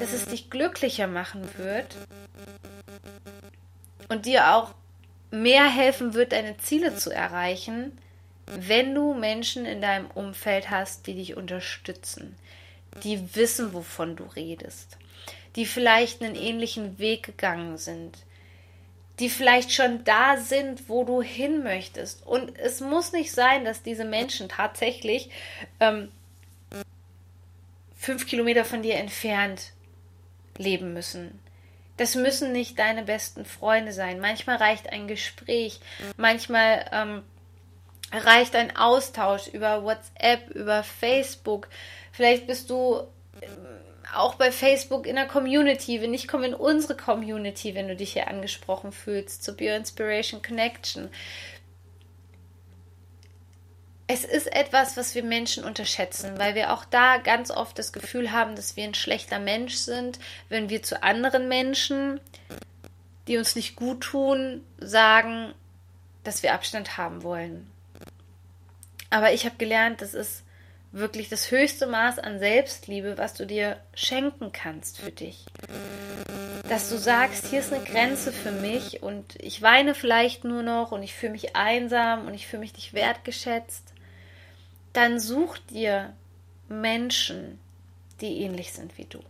dass 0.00 0.12
es 0.12 0.24
dich 0.24 0.50
glücklicher 0.50 1.06
machen 1.06 1.48
wird 1.58 1.94
und 4.08 4.26
dir 4.26 4.52
auch 4.52 4.74
mehr 5.30 5.64
helfen 5.64 6.14
wird, 6.14 6.32
deine 6.32 6.56
Ziele 6.58 6.96
zu 6.96 7.10
erreichen, 7.10 7.96
wenn 8.46 8.94
du 8.94 9.14
Menschen 9.14 9.64
in 9.64 9.80
deinem 9.80 10.10
Umfeld 10.10 10.70
hast, 10.70 11.06
die 11.06 11.14
dich 11.14 11.36
unterstützen, 11.36 12.36
die 13.04 13.34
wissen, 13.36 13.72
wovon 13.72 14.16
du 14.16 14.24
redest, 14.24 14.98
die 15.56 15.66
vielleicht 15.66 16.22
einen 16.22 16.34
ähnlichen 16.34 16.98
Weg 16.98 17.22
gegangen 17.24 17.78
sind, 17.78 18.18
die 19.20 19.28
vielleicht 19.28 19.72
schon 19.72 20.02
da 20.04 20.36
sind, 20.36 20.88
wo 20.88 21.04
du 21.04 21.22
hin 21.22 21.62
möchtest. 21.62 22.26
Und 22.26 22.58
es 22.58 22.80
muss 22.80 23.12
nicht 23.12 23.32
sein, 23.32 23.64
dass 23.64 23.82
diese 23.82 24.04
Menschen 24.04 24.48
tatsächlich 24.48 25.30
ähm, 25.78 26.10
fünf 27.96 28.26
Kilometer 28.26 28.64
von 28.64 28.82
dir 28.82 28.94
entfernt 28.94 29.72
leben 30.56 30.94
müssen. 30.94 31.38
Das 32.00 32.14
müssen 32.14 32.52
nicht 32.52 32.78
deine 32.78 33.02
besten 33.02 33.44
Freunde 33.44 33.92
sein. 33.92 34.20
Manchmal 34.20 34.56
reicht 34.56 34.90
ein 34.90 35.06
Gespräch, 35.06 35.80
manchmal 36.16 36.86
ähm, 36.92 37.22
reicht 38.10 38.56
ein 38.56 38.74
Austausch 38.74 39.48
über 39.48 39.84
WhatsApp, 39.84 40.48
über 40.48 40.82
Facebook. 40.82 41.68
Vielleicht 42.10 42.46
bist 42.46 42.70
du 42.70 43.02
ähm, 43.42 43.50
auch 44.16 44.36
bei 44.36 44.50
Facebook 44.50 45.06
in 45.06 45.16
der 45.16 45.26
Community. 45.26 46.00
Wenn 46.00 46.12
nicht, 46.12 46.26
komm 46.26 46.42
in 46.42 46.54
unsere 46.54 46.96
Community, 46.96 47.74
wenn 47.74 47.88
du 47.88 47.96
dich 47.96 48.14
hier 48.14 48.28
angesprochen 48.28 48.92
fühlst, 48.92 49.44
zur 49.44 49.58
Bio 49.58 49.74
Inspiration 49.74 50.40
Connection 50.40 51.10
es 54.12 54.24
ist 54.24 54.52
etwas, 54.52 54.96
was 54.96 55.14
wir 55.14 55.22
Menschen 55.22 55.62
unterschätzen, 55.62 56.36
weil 56.36 56.56
wir 56.56 56.72
auch 56.72 56.84
da 56.84 57.18
ganz 57.18 57.52
oft 57.52 57.78
das 57.78 57.92
Gefühl 57.92 58.32
haben, 58.32 58.56
dass 58.56 58.74
wir 58.74 58.82
ein 58.82 58.94
schlechter 58.94 59.38
Mensch 59.38 59.74
sind, 59.74 60.18
wenn 60.48 60.68
wir 60.68 60.82
zu 60.82 61.04
anderen 61.04 61.46
Menschen, 61.46 62.18
die 63.28 63.38
uns 63.38 63.54
nicht 63.54 63.76
gut 63.76 64.00
tun, 64.00 64.64
sagen, 64.78 65.54
dass 66.24 66.42
wir 66.42 66.54
Abstand 66.54 66.98
haben 66.98 67.22
wollen. 67.22 67.70
Aber 69.10 69.32
ich 69.32 69.44
habe 69.44 69.54
gelernt, 69.58 70.02
das 70.02 70.12
ist 70.12 70.42
wirklich 70.90 71.28
das 71.28 71.52
höchste 71.52 71.86
Maß 71.86 72.18
an 72.18 72.40
Selbstliebe, 72.40 73.16
was 73.16 73.34
du 73.34 73.46
dir 73.46 73.76
schenken 73.94 74.50
kannst 74.50 74.98
für 74.98 75.12
dich. 75.12 75.46
Dass 76.68 76.90
du 76.90 76.98
sagst, 76.98 77.46
hier 77.46 77.60
ist 77.60 77.72
eine 77.72 77.84
Grenze 77.84 78.32
für 78.32 78.50
mich 78.50 79.04
und 79.04 79.36
ich 79.38 79.62
weine 79.62 79.94
vielleicht 79.94 80.42
nur 80.42 80.64
noch 80.64 80.90
und 80.90 81.04
ich 81.04 81.14
fühle 81.14 81.32
mich 81.32 81.54
einsam 81.54 82.26
und 82.26 82.34
ich 82.34 82.48
fühle 82.48 82.60
mich 82.60 82.74
nicht 82.74 82.92
wertgeschätzt 82.92 83.90
dann 84.92 85.18
such 85.18 85.58
dir 85.58 86.14
Menschen, 86.68 87.58
die 88.20 88.42
ähnlich 88.42 88.72
sind 88.72 88.96
wie 88.98 89.04
du. 89.04 89.20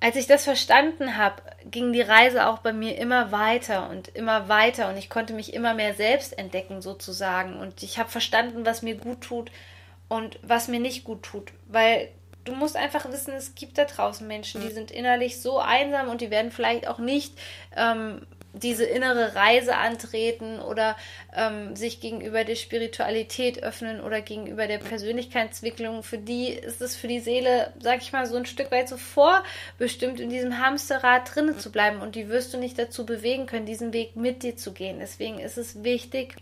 Als 0.00 0.14
ich 0.14 0.28
das 0.28 0.44
verstanden 0.44 1.16
habe, 1.16 1.42
ging 1.64 1.92
die 1.92 2.02
Reise 2.02 2.46
auch 2.46 2.58
bei 2.58 2.72
mir 2.72 2.96
immer 2.98 3.32
weiter 3.32 3.90
und 3.90 4.08
immer 4.08 4.48
weiter 4.48 4.88
und 4.88 4.96
ich 4.96 5.10
konnte 5.10 5.32
mich 5.32 5.52
immer 5.52 5.74
mehr 5.74 5.94
selbst 5.94 6.38
entdecken 6.38 6.82
sozusagen 6.82 7.58
und 7.58 7.82
ich 7.82 7.98
habe 7.98 8.08
verstanden, 8.08 8.64
was 8.64 8.82
mir 8.82 8.94
gut 8.94 9.22
tut 9.22 9.50
und 10.06 10.38
was 10.42 10.68
mir 10.68 10.78
nicht 10.78 11.02
gut 11.02 11.24
tut, 11.24 11.52
weil 11.66 12.10
du 12.44 12.54
musst 12.54 12.76
einfach 12.76 13.10
wissen, 13.10 13.34
es 13.34 13.56
gibt 13.56 13.76
da 13.76 13.84
draußen 13.86 14.26
Menschen, 14.26 14.62
die 14.62 14.70
sind 14.70 14.92
innerlich 14.92 15.40
so 15.40 15.58
einsam 15.58 16.08
und 16.08 16.20
die 16.20 16.30
werden 16.30 16.52
vielleicht 16.52 16.86
auch 16.86 16.98
nicht 16.98 17.34
ähm, 17.76 18.24
diese 18.52 18.84
innere 18.84 19.34
Reise 19.34 19.76
antreten 19.76 20.58
oder 20.58 20.96
ähm, 21.34 21.76
sich 21.76 22.00
gegenüber 22.00 22.44
der 22.44 22.54
Spiritualität 22.54 23.62
öffnen 23.62 24.00
oder 24.00 24.20
gegenüber 24.20 24.66
der 24.66 24.78
Persönlichkeitsentwicklung, 24.78 26.02
für 26.02 26.18
die 26.18 26.48
ist 26.48 26.80
es 26.80 26.96
für 26.96 27.08
die 27.08 27.20
Seele, 27.20 27.72
sag 27.80 28.02
ich 28.02 28.12
mal, 28.12 28.26
so 28.26 28.36
ein 28.36 28.46
Stück 28.46 28.70
weit 28.70 28.88
so 28.88 28.96
vorbestimmt, 28.96 30.20
in 30.20 30.30
diesem 30.30 30.58
Hamsterrad 30.58 31.34
drinnen 31.34 31.58
zu 31.58 31.70
bleiben 31.70 32.00
und 32.00 32.14
die 32.14 32.28
wirst 32.28 32.54
du 32.54 32.58
nicht 32.58 32.78
dazu 32.78 33.04
bewegen 33.04 33.46
können, 33.46 33.66
diesen 33.66 33.92
Weg 33.92 34.16
mit 34.16 34.42
dir 34.42 34.56
zu 34.56 34.72
gehen. 34.72 34.98
Deswegen 34.98 35.38
ist 35.38 35.58
es 35.58 35.84
wichtig, 35.84 36.36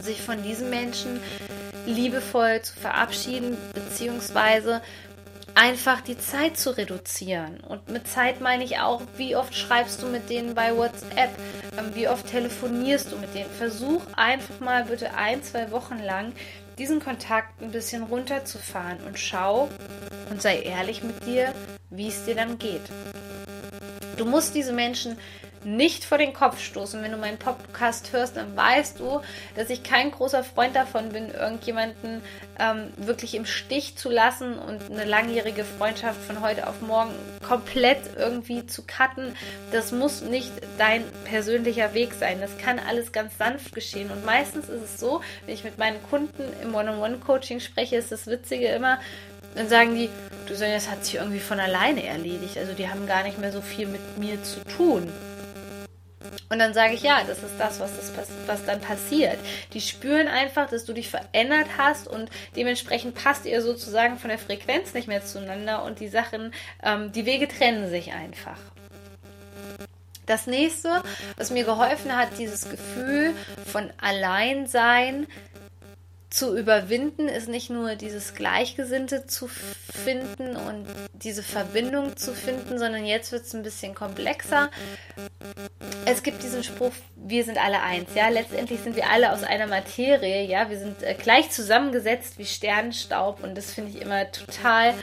sich 0.00 0.20
von 0.20 0.42
diesen 0.42 0.70
Menschen 0.70 1.20
liebevoll 1.86 2.60
zu 2.62 2.74
verabschieden, 2.78 3.56
beziehungsweise 3.72 4.82
einfach 5.58 6.00
die 6.00 6.16
Zeit 6.16 6.56
zu 6.56 6.70
reduzieren. 6.70 7.58
Und 7.66 7.88
mit 7.88 8.06
Zeit 8.06 8.40
meine 8.40 8.62
ich 8.62 8.78
auch, 8.78 9.02
wie 9.16 9.34
oft 9.34 9.56
schreibst 9.56 10.00
du 10.00 10.06
mit 10.06 10.30
denen 10.30 10.54
bei 10.54 10.76
WhatsApp, 10.76 11.30
ähm, 11.76 11.90
wie 11.94 12.06
oft 12.06 12.28
telefonierst 12.28 13.10
du 13.10 13.16
mit 13.16 13.34
denen. 13.34 13.50
Versuch 13.50 14.02
einfach 14.14 14.60
mal 14.60 14.84
bitte 14.84 15.14
ein, 15.14 15.42
zwei 15.42 15.72
Wochen 15.72 15.98
lang 15.98 16.32
diesen 16.78 17.00
Kontakt 17.00 17.60
ein 17.60 17.72
bisschen 17.72 18.04
runterzufahren 18.04 18.98
und 19.04 19.18
schau 19.18 19.68
und 20.30 20.40
sei 20.40 20.60
ehrlich 20.60 21.02
mit 21.02 21.26
dir, 21.26 21.52
wie 21.90 22.06
es 22.06 22.24
dir 22.24 22.36
dann 22.36 22.58
geht. 22.58 22.82
Du 24.16 24.26
musst 24.26 24.54
diese 24.54 24.72
Menschen 24.72 25.16
nicht 25.64 26.04
vor 26.04 26.18
den 26.18 26.32
Kopf 26.32 26.60
stoßen. 26.60 27.02
Wenn 27.02 27.12
du 27.12 27.18
meinen 27.18 27.38
Podcast 27.38 28.12
hörst, 28.12 28.36
dann 28.36 28.56
weißt 28.56 29.00
du, 29.00 29.20
dass 29.56 29.70
ich 29.70 29.82
kein 29.82 30.10
großer 30.10 30.44
Freund 30.44 30.76
davon 30.76 31.10
bin, 31.10 31.30
irgendjemanden 31.30 32.22
ähm, 32.58 32.92
wirklich 32.96 33.34
im 33.34 33.46
Stich 33.46 33.96
zu 33.96 34.10
lassen 34.10 34.58
und 34.58 34.90
eine 34.90 35.04
langjährige 35.04 35.64
Freundschaft 35.64 36.20
von 36.22 36.40
heute 36.40 36.66
auf 36.66 36.80
morgen 36.80 37.14
komplett 37.46 37.98
irgendwie 38.16 38.66
zu 38.66 38.82
cutten. 38.86 39.34
Das 39.72 39.92
muss 39.92 40.22
nicht 40.22 40.52
dein 40.78 41.04
persönlicher 41.24 41.94
Weg 41.94 42.14
sein. 42.14 42.40
Das 42.40 42.56
kann 42.58 42.78
alles 42.78 43.12
ganz 43.12 43.36
sanft 43.38 43.74
geschehen. 43.74 44.10
Und 44.10 44.24
meistens 44.24 44.68
ist 44.68 44.82
es 44.82 45.00
so, 45.00 45.20
wenn 45.44 45.54
ich 45.54 45.64
mit 45.64 45.78
meinen 45.78 46.02
Kunden 46.04 46.44
im 46.62 46.74
One-on-One-Coaching 46.74 47.60
spreche, 47.60 47.96
ist 47.96 48.12
das 48.12 48.26
Witzige 48.26 48.68
immer, 48.68 48.98
dann 49.54 49.68
sagen 49.68 49.94
die, 49.94 50.08
du 50.46 50.54
Sonja, 50.54 50.74
das 50.74 50.90
hat 50.90 51.04
sich 51.04 51.16
irgendwie 51.16 51.40
von 51.40 51.58
alleine 51.58 52.04
erledigt. 52.04 52.56
Also 52.58 52.74
die 52.74 52.88
haben 52.88 53.06
gar 53.06 53.22
nicht 53.22 53.38
mehr 53.38 53.52
so 53.52 53.60
viel 53.60 53.86
mit 53.86 54.18
mir 54.18 54.42
zu 54.42 54.62
tun. 54.64 55.12
Und 56.50 56.58
dann 56.58 56.74
sage 56.74 56.94
ich, 56.94 57.02
ja, 57.02 57.22
das 57.26 57.42
ist 57.42 57.58
das, 57.58 57.78
was, 57.80 57.96
das, 57.96 58.28
was 58.46 58.64
dann 58.64 58.80
passiert. 58.80 59.38
Die 59.72 59.80
spüren 59.80 60.28
einfach, 60.28 60.68
dass 60.68 60.84
du 60.84 60.92
dich 60.92 61.10
verändert 61.10 61.68
hast 61.76 62.08
und 62.08 62.30
dementsprechend 62.56 63.14
passt 63.14 63.46
ihr 63.46 63.62
sozusagen 63.62 64.18
von 64.18 64.30
der 64.30 64.38
Frequenz 64.38 64.94
nicht 64.94 65.08
mehr 65.08 65.24
zueinander 65.24 65.84
und 65.84 66.00
die 66.00 66.08
Sachen, 66.08 66.52
ähm, 66.82 67.12
die 67.12 67.26
Wege 67.26 67.48
trennen 67.48 67.88
sich 67.90 68.12
einfach. 68.12 68.58
Das 70.26 70.46
nächste, 70.46 71.02
was 71.38 71.50
mir 71.50 71.64
geholfen 71.64 72.14
hat, 72.14 72.28
dieses 72.38 72.68
Gefühl 72.68 73.34
von 73.64 73.90
Alleinsein 73.98 75.26
zu 76.30 76.56
überwinden, 76.56 77.28
ist 77.28 77.48
nicht 77.48 77.70
nur 77.70 77.94
dieses 77.94 78.34
Gleichgesinnte 78.34 79.26
zu 79.26 79.48
finden 79.48 80.56
und 80.56 80.86
diese 81.12 81.42
Verbindung 81.42 82.16
zu 82.16 82.34
finden, 82.34 82.78
sondern 82.78 83.06
jetzt 83.06 83.32
wird 83.32 83.42
es 83.44 83.54
ein 83.54 83.62
bisschen 83.62 83.94
komplexer. 83.94 84.70
Es 86.04 86.22
gibt 86.22 86.42
diesen 86.42 86.62
Spruch, 86.64 86.92
wir 87.16 87.44
sind 87.44 87.58
alle 87.58 87.82
eins, 87.82 88.10
ja, 88.14 88.28
letztendlich 88.28 88.80
sind 88.80 88.96
wir 88.96 89.08
alle 89.10 89.32
aus 89.32 89.42
einer 89.42 89.66
Materie, 89.66 90.44
ja, 90.44 90.68
wir 90.68 90.78
sind 90.78 91.02
äh, 91.02 91.14
gleich 91.14 91.50
zusammengesetzt 91.50 92.38
wie 92.38 92.46
Sternenstaub 92.46 93.42
und 93.42 93.56
das 93.56 93.72
finde 93.72 93.90
ich 93.90 94.02
immer 94.02 94.30
total 94.30 94.94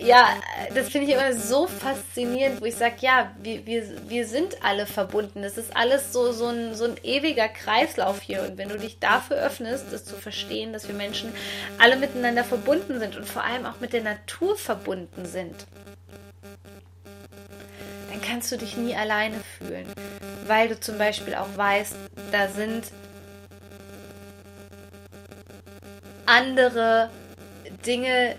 ja, 0.00 0.28
das 0.74 0.88
finde 0.88 1.08
ich 1.08 1.14
immer 1.14 1.32
so 1.32 1.66
faszinierend, 1.66 2.60
wo 2.60 2.64
ich 2.64 2.74
sage, 2.74 2.96
ja, 3.00 3.32
wir, 3.40 3.64
wir, 3.66 3.84
wir 4.08 4.26
sind 4.26 4.62
alle 4.62 4.86
verbunden. 4.86 5.42
Das 5.42 5.56
ist 5.56 5.74
alles 5.76 6.12
so, 6.12 6.32
so, 6.32 6.46
ein, 6.46 6.74
so 6.74 6.84
ein 6.84 6.96
ewiger 7.02 7.48
Kreislauf 7.48 8.20
hier. 8.20 8.42
Und 8.42 8.58
wenn 8.58 8.68
du 8.68 8.78
dich 8.78 8.98
dafür 8.98 9.36
öffnest, 9.42 9.86
das 9.90 10.04
zu 10.04 10.16
verstehen, 10.16 10.72
dass 10.72 10.88
wir 10.88 10.94
Menschen 10.94 11.32
alle 11.78 11.96
miteinander 11.96 12.44
verbunden 12.44 12.98
sind 12.98 13.16
und 13.16 13.26
vor 13.26 13.44
allem 13.44 13.66
auch 13.66 13.80
mit 13.80 13.92
der 13.92 14.02
Natur 14.02 14.56
verbunden 14.56 15.26
sind, 15.26 15.66
kannst 18.22 18.50
du 18.52 18.56
dich 18.56 18.76
nie 18.76 18.94
alleine 18.94 19.36
fühlen, 19.58 19.86
weil 20.46 20.68
du 20.68 20.80
zum 20.80 20.96
Beispiel 20.98 21.34
auch 21.34 21.56
weißt, 21.56 21.94
da 22.30 22.48
sind 22.48 22.86
andere 26.24 27.10
Dinge 27.84 28.36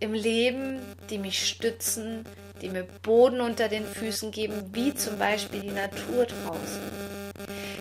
im 0.00 0.14
Leben, 0.14 0.80
die 1.10 1.18
mich 1.18 1.46
stützen, 1.48 2.24
die 2.62 2.70
mir 2.70 2.84
Boden 3.02 3.40
unter 3.40 3.68
den 3.68 3.84
Füßen 3.84 4.30
geben, 4.30 4.70
wie 4.72 4.94
zum 4.94 5.18
Beispiel 5.18 5.60
die 5.60 5.70
Natur 5.70 6.24
draußen. 6.24 6.95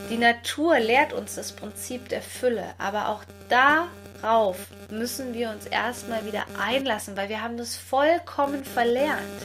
Die 0.10 0.18
Natur 0.18 0.80
lehrt 0.80 1.14
uns 1.14 1.36
das 1.36 1.52
Prinzip 1.52 2.10
der 2.10 2.22
Fülle, 2.22 2.76
aber 2.78 3.10
auch 3.10 3.24
darauf 3.50 4.58
müssen 4.90 5.34
wir 5.34 5.50
uns 5.50 5.66
erstmal 5.66 6.26
wieder 6.26 6.46
einlassen, 6.60 7.18
weil 7.18 7.30
wir 7.30 7.42
haben 7.42 7.58
das 7.58 7.76
vollkommen 7.76 8.64
verlernt. 8.64 9.42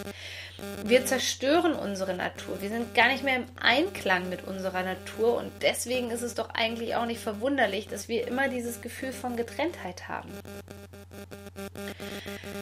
Wir 0.84 1.06
zerstören 1.06 1.74
unsere 1.74 2.14
Natur. 2.14 2.60
Wir 2.60 2.68
sind 2.68 2.94
gar 2.94 3.08
nicht 3.08 3.24
mehr 3.24 3.36
im 3.36 3.46
Einklang 3.60 4.28
mit 4.28 4.46
unserer 4.46 4.82
Natur 4.82 5.36
und 5.36 5.50
deswegen 5.62 6.10
ist 6.10 6.22
es 6.22 6.34
doch 6.34 6.50
eigentlich 6.50 6.94
auch 6.96 7.06
nicht 7.06 7.20
verwunderlich, 7.20 7.88
dass 7.88 8.08
wir 8.08 8.26
immer 8.26 8.48
dieses 8.48 8.80
Gefühl 8.80 9.12
von 9.12 9.36
Getrenntheit 9.36 10.08
haben. 10.08 10.30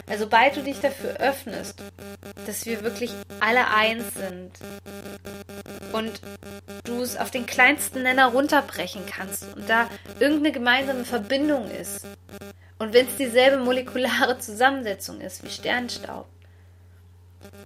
Also 0.06 0.24
sobald 0.24 0.56
du 0.56 0.62
dich 0.62 0.80
dafür 0.80 1.16
öffnest, 1.20 1.82
dass 2.46 2.66
wir 2.66 2.82
wirklich 2.82 3.12
alle 3.40 3.68
eins 3.68 4.14
sind 4.14 4.50
und 5.92 6.20
du 6.84 7.02
es 7.02 7.16
auf 7.16 7.30
den 7.30 7.46
kleinsten 7.46 8.02
Nenner 8.02 8.26
runterbrechen 8.26 9.06
kannst 9.06 9.44
und 9.54 9.68
da 9.68 9.88
irgendeine 10.18 10.52
gemeinsame 10.52 11.04
Verbindung 11.04 11.70
ist 11.70 12.06
und 12.78 12.92
wenn 12.92 13.06
es 13.06 13.16
dieselbe 13.16 13.58
molekulare 13.58 14.38
Zusammensetzung 14.38 15.20
ist 15.20 15.44
wie 15.44 15.50
Sternstaub, 15.50 16.26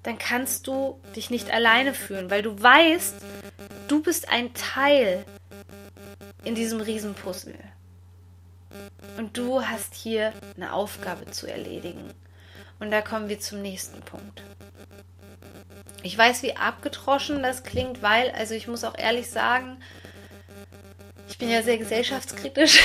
dann 0.03 0.19
kannst 0.19 0.67
du 0.67 1.01
dich 1.15 1.31
nicht 1.31 1.51
alleine 1.51 1.95
fühlen, 1.95 2.31
weil 2.31 2.43
du 2.43 2.61
weißt, 2.61 3.15
du 3.89 4.03
bist 4.03 4.29
ein 4.29 4.53
Teil 4.55 5.25
in 6.45 6.55
diesem 6.55 6.81
Riesenpuzzle. 6.81 7.55
Und 9.19 9.37
du 9.37 9.63
hast 9.63 9.95
hier 9.95 10.33
eine 10.57 10.73
Aufgabe 10.73 11.31
zu 11.31 11.47
erledigen. 11.47 12.13
Und 12.81 12.91
da 12.91 13.01
kommen 13.01 13.29
wir 13.29 13.39
zum 13.39 13.63
nächsten 13.63 14.01
Punkt. 14.01 14.43
Ich 16.03 16.19
weiß, 16.19 16.43
wie 16.43 16.57
abgetroschen 16.57 17.43
das 17.43 17.63
klingt, 17.63 18.03
weil, 18.03 18.31
also 18.31 18.55
ich 18.55 18.67
muss 18.67 18.83
auch 18.83 18.99
ehrlich 18.99 19.31
sagen, 19.31 19.77
ich 21.33 21.39
bin 21.39 21.49
ja 21.49 21.63
sehr 21.63 21.79
gesellschaftskritisch. 21.79 22.83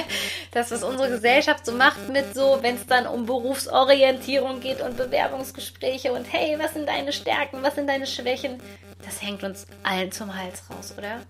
das, 0.50 0.70
was 0.70 0.82
unsere 0.82 1.08
Gesellschaft 1.08 1.64
so 1.64 1.72
macht 1.72 2.10
mit 2.10 2.34
so, 2.34 2.58
wenn 2.60 2.76
es 2.76 2.86
dann 2.86 3.06
um 3.06 3.24
Berufsorientierung 3.24 4.60
geht 4.60 4.82
und 4.82 4.98
Bewerbungsgespräche 4.98 6.12
und 6.12 6.30
hey, 6.30 6.58
was 6.58 6.74
sind 6.74 6.86
deine 6.86 7.14
Stärken, 7.14 7.62
was 7.62 7.74
sind 7.74 7.88
deine 7.88 8.06
Schwächen, 8.06 8.60
das 9.02 9.22
hängt 9.22 9.42
uns 9.44 9.66
allen 9.82 10.12
zum 10.12 10.36
Hals 10.36 10.62
raus, 10.70 10.94
oder? 10.98 11.22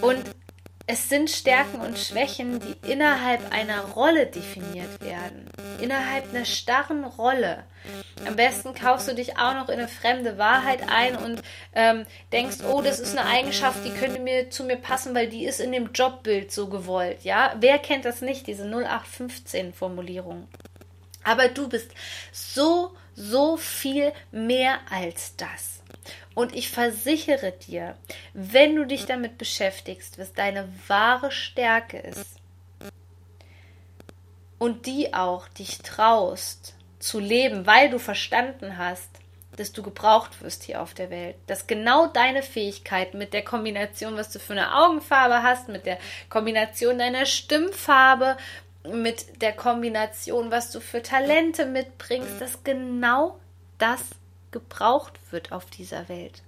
Und 0.00 0.24
es 0.86 1.08
sind 1.08 1.30
Stärken 1.30 1.80
und 1.80 1.98
Schwächen, 1.98 2.60
die 2.60 2.90
innerhalb 2.90 3.52
einer 3.52 3.80
Rolle 3.80 4.26
definiert 4.26 5.00
werden. 5.00 5.48
Innerhalb 5.80 6.28
einer 6.28 6.44
starren 6.44 7.04
Rolle. 7.04 7.64
Am 8.26 8.36
besten 8.36 8.74
kaufst 8.74 9.08
du 9.08 9.14
dich 9.14 9.38
auch 9.38 9.54
noch 9.54 9.68
in 9.70 9.78
eine 9.78 9.88
fremde 9.88 10.36
Wahrheit 10.36 10.80
ein 10.88 11.16
und 11.16 11.42
ähm, 11.74 12.04
denkst, 12.32 12.58
oh, 12.70 12.82
das 12.82 13.00
ist 13.00 13.16
eine 13.16 13.28
Eigenschaft, 13.28 13.84
die 13.84 13.92
könnte 13.92 14.20
mir 14.20 14.50
zu 14.50 14.64
mir 14.64 14.76
passen, 14.76 15.14
weil 15.14 15.28
die 15.28 15.46
ist 15.46 15.60
in 15.60 15.72
dem 15.72 15.92
Jobbild 15.92 16.52
so 16.52 16.68
gewollt. 16.68 17.24
Ja, 17.24 17.54
wer 17.60 17.78
kennt 17.78 18.04
das 18.04 18.20
nicht, 18.20 18.46
diese 18.46 18.64
0815-Formulierung? 18.64 20.48
Aber 21.22 21.48
du 21.48 21.68
bist 21.68 21.90
so, 22.30 22.94
so 23.14 23.56
viel 23.56 24.12
mehr 24.30 24.80
als 24.90 25.34
das. 25.36 25.83
Und 26.34 26.54
ich 26.54 26.70
versichere 26.70 27.52
dir, 27.52 27.96
wenn 28.32 28.76
du 28.76 28.86
dich 28.86 29.06
damit 29.06 29.38
beschäftigst, 29.38 30.18
was 30.18 30.32
deine 30.32 30.68
wahre 30.88 31.30
Stärke 31.30 31.98
ist 31.98 32.36
und 34.58 34.86
die 34.86 35.14
auch 35.14 35.48
dich 35.48 35.78
traust 35.78 36.74
zu 36.98 37.20
leben, 37.20 37.66
weil 37.66 37.90
du 37.90 37.98
verstanden 37.98 38.78
hast, 38.78 39.10
dass 39.56 39.72
du 39.72 39.82
gebraucht 39.82 40.42
wirst 40.42 40.64
hier 40.64 40.82
auf 40.82 40.94
der 40.94 41.10
Welt, 41.10 41.36
dass 41.46 41.66
genau 41.66 42.06
deine 42.08 42.42
Fähigkeiten 42.42 43.18
mit 43.18 43.32
der 43.32 43.44
Kombination, 43.44 44.16
was 44.16 44.30
du 44.32 44.38
für 44.38 44.54
eine 44.54 44.74
Augenfarbe 44.74 45.42
hast, 45.42 45.68
mit 45.68 45.86
der 45.86 45.98
Kombination 46.28 46.98
deiner 46.98 47.26
Stimmfarbe, 47.26 48.36
mit 48.92 49.40
der 49.42 49.52
Kombination, 49.52 50.50
was 50.50 50.70
du 50.70 50.80
für 50.80 51.02
Talente 51.02 51.66
mitbringst, 51.66 52.40
dass 52.40 52.64
genau 52.64 53.38
das 53.78 54.00
gebraucht 54.54 55.18
wird 55.32 55.52
auf 55.52 55.66
dieser 55.66 56.08
Welt. 56.08 56.42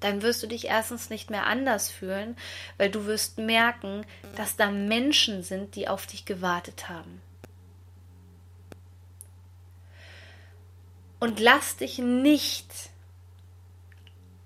Dann 0.00 0.20
wirst 0.20 0.42
du 0.42 0.46
dich 0.46 0.66
erstens 0.66 1.08
nicht 1.08 1.30
mehr 1.30 1.46
anders 1.46 1.88
fühlen, 1.88 2.36
weil 2.76 2.90
du 2.90 3.06
wirst 3.06 3.38
merken, 3.38 4.04
dass 4.34 4.56
da 4.56 4.70
Menschen 4.70 5.42
sind, 5.42 5.76
die 5.76 5.88
auf 5.88 6.06
dich 6.06 6.26
gewartet 6.26 6.90
haben. 6.90 7.22
Und 11.18 11.40
lass 11.40 11.76
dich 11.76 11.98
nicht 11.98 12.70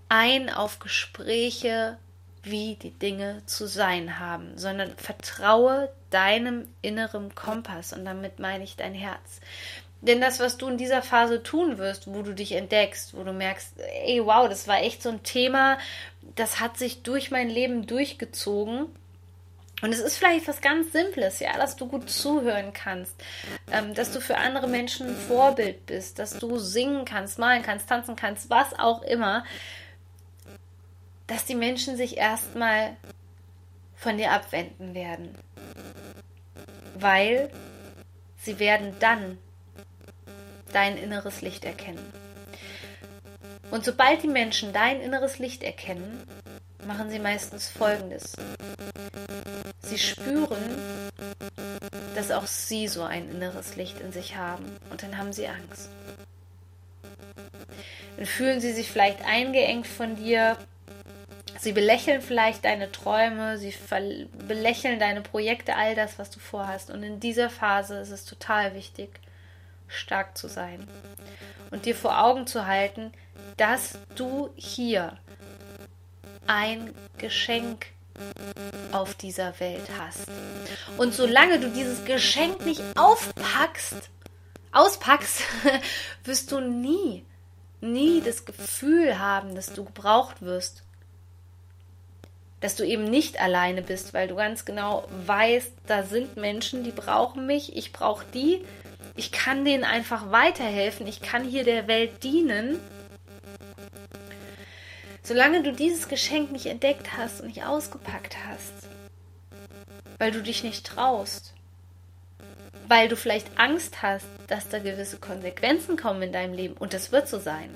ein 0.08 0.50
auf 0.50 0.78
Gespräche, 0.78 1.98
wie 2.42 2.76
die 2.76 2.92
Dinge 2.92 3.42
zu 3.46 3.66
sein 3.66 4.18
haben, 4.18 4.56
sondern 4.56 4.96
vertraue 4.96 5.90
deinem 6.10 6.68
inneren 6.82 7.34
Kompass 7.34 7.92
und 7.92 8.04
damit 8.04 8.38
meine 8.38 8.64
ich 8.64 8.76
dein 8.76 8.94
Herz. 8.94 9.40
Denn 10.02 10.20
das, 10.20 10.40
was 10.40 10.56
du 10.56 10.68
in 10.68 10.78
dieser 10.78 11.02
Phase 11.02 11.42
tun 11.42 11.76
wirst, 11.76 12.06
wo 12.06 12.22
du 12.22 12.34
dich 12.34 12.52
entdeckst, 12.52 13.14
wo 13.14 13.22
du 13.22 13.32
merkst, 13.32 13.74
ey, 14.06 14.24
wow, 14.24 14.48
das 14.48 14.66
war 14.66 14.80
echt 14.80 15.02
so 15.02 15.10
ein 15.10 15.22
Thema, 15.22 15.78
das 16.36 16.58
hat 16.60 16.78
sich 16.78 17.02
durch 17.02 17.30
mein 17.30 17.50
Leben 17.50 17.86
durchgezogen. 17.86 18.86
Und 19.82 19.92
es 19.92 20.00
ist 20.00 20.16
vielleicht 20.16 20.46
was 20.48 20.60
ganz 20.60 20.92
Simples, 20.92 21.40
ja, 21.40 21.56
dass 21.56 21.76
du 21.76 21.86
gut 21.86 22.10
zuhören 22.10 22.72
kannst, 22.72 23.14
ähm, 23.70 23.94
dass 23.94 24.12
du 24.12 24.20
für 24.20 24.36
andere 24.36 24.68
Menschen 24.68 25.08
ein 25.08 25.16
Vorbild 25.16 25.86
bist, 25.86 26.18
dass 26.18 26.38
du 26.38 26.58
singen 26.58 27.04
kannst, 27.04 27.38
malen 27.38 27.62
kannst, 27.62 27.88
tanzen 27.88 28.16
kannst, 28.16 28.50
was 28.50 28.78
auch 28.78 29.02
immer, 29.02 29.44
dass 31.26 31.44
die 31.44 31.54
Menschen 31.54 31.96
sich 31.96 32.16
erstmal 32.16 32.96
von 33.96 34.16
dir 34.16 34.32
abwenden 34.32 34.94
werden. 34.94 35.34
Weil 36.94 37.50
sie 38.36 38.58
werden 38.58 38.96
dann 38.98 39.38
dein 40.72 40.96
inneres 40.96 41.42
Licht 41.42 41.64
erkennen. 41.64 42.12
Und 43.70 43.84
sobald 43.84 44.22
die 44.22 44.28
Menschen 44.28 44.72
dein 44.72 45.00
inneres 45.00 45.38
Licht 45.38 45.62
erkennen, 45.62 46.24
machen 46.86 47.10
sie 47.10 47.18
meistens 47.18 47.68
Folgendes. 47.68 48.34
Sie 49.82 49.98
spüren, 49.98 50.78
dass 52.14 52.30
auch 52.30 52.46
sie 52.46 52.88
so 52.88 53.02
ein 53.02 53.30
inneres 53.30 53.76
Licht 53.76 54.00
in 54.00 54.12
sich 54.12 54.36
haben 54.36 54.64
und 54.90 55.02
dann 55.02 55.16
haben 55.16 55.32
sie 55.32 55.46
Angst. 55.46 55.88
Dann 58.16 58.26
fühlen 58.26 58.60
sie 58.60 58.72
sich 58.72 58.90
vielleicht 58.90 59.24
eingeengt 59.24 59.86
von 59.86 60.16
dir. 60.16 60.56
Sie 61.58 61.72
belächeln 61.72 62.22
vielleicht 62.22 62.64
deine 62.64 62.90
Träume, 62.90 63.58
sie 63.58 63.74
belächeln 64.48 64.98
deine 64.98 65.20
Projekte, 65.20 65.76
all 65.76 65.94
das, 65.94 66.18
was 66.18 66.30
du 66.30 66.40
vorhast. 66.40 66.90
Und 66.90 67.02
in 67.02 67.20
dieser 67.20 67.50
Phase 67.50 67.98
ist 67.98 68.10
es 68.10 68.24
total 68.24 68.74
wichtig, 68.74 69.20
stark 69.90 70.38
zu 70.38 70.48
sein 70.48 70.86
und 71.70 71.84
dir 71.84 71.94
vor 71.94 72.22
Augen 72.22 72.46
zu 72.46 72.66
halten, 72.66 73.12
dass 73.56 73.98
du 74.14 74.50
hier 74.56 75.18
ein 76.46 76.94
Geschenk 77.18 77.86
auf 78.92 79.14
dieser 79.14 79.58
Welt 79.60 79.88
hast. 79.98 80.26
Und 80.96 81.14
solange 81.14 81.60
du 81.60 81.70
dieses 81.70 82.04
Geschenk 82.04 82.64
nicht 82.64 82.82
aufpackst, 82.96 84.10
auspackst, 84.72 85.42
wirst 86.24 86.52
du 86.52 86.60
nie, 86.60 87.24
nie 87.80 88.20
das 88.20 88.44
Gefühl 88.44 89.18
haben, 89.18 89.54
dass 89.54 89.72
du 89.72 89.84
gebraucht 89.84 90.42
wirst. 90.42 90.82
Dass 92.60 92.76
du 92.76 92.84
eben 92.84 93.04
nicht 93.04 93.40
alleine 93.40 93.80
bist, 93.80 94.12
weil 94.12 94.28
du 94.28 94.34
ganz 94.34 94.66
genau 94.66 95.08
weißt, 95.24 95.72
da 95.86 96.02
sind 96.02 96.36
Menschen, 96.36 96.84
die 96.84 96.90
brauchen 96.90 97.46
mich, 97.46 97.74
ich 97.74 97.92
brauche 97.92 98.26
die 98.34 98.64
ich 99.16 99.32
kann 99.32 99.64
denen 99.64 99.84
einfach 99.84 100.30
weiterhelfen, 100.30 101.06
ich 101.06 101.20
kann 101.20 101.44
hier 101.44 101.64
der 101.64 101.88
Welt 101.88 102.22
dienen. 102.22 102.80
Solange 105.22 105.62
du 105.62 105.72
dieses 105.72 106.08
Geschenk 106.08 106.50
nicht 106.50 106.66
entdeckt 106.66 107.16
hast 107.16 107.40
und 107.40 107.48
nicht 107.48 107.64
ausgepackt 107.64 108.36
hast, 108.48 108.88
weil 110.18 110.32
du 110.32 110.42
dich 110.42 110.64
nicht 110.64 110.86
traust, 110.86 111.54
weil 112.88 113.08
du 113.08 113.16
vielleicht 113.16 113.58
Angst 113.58 114.02
hast, 114.02 114.26
dass 114.48 114.68
da 114.68 114.78
gewisse 114.78 115.18
Konsequenzen 115.18 115.96
kommen 115.96 116.22
in 116.22 116.32
deinem 116.32 116.54
Leben 116.54 116.74
und 116.74 116.92
das 116.92 117.12
wird 117.12 117.28
so 117.28 117.38
sein. 117.38 117.70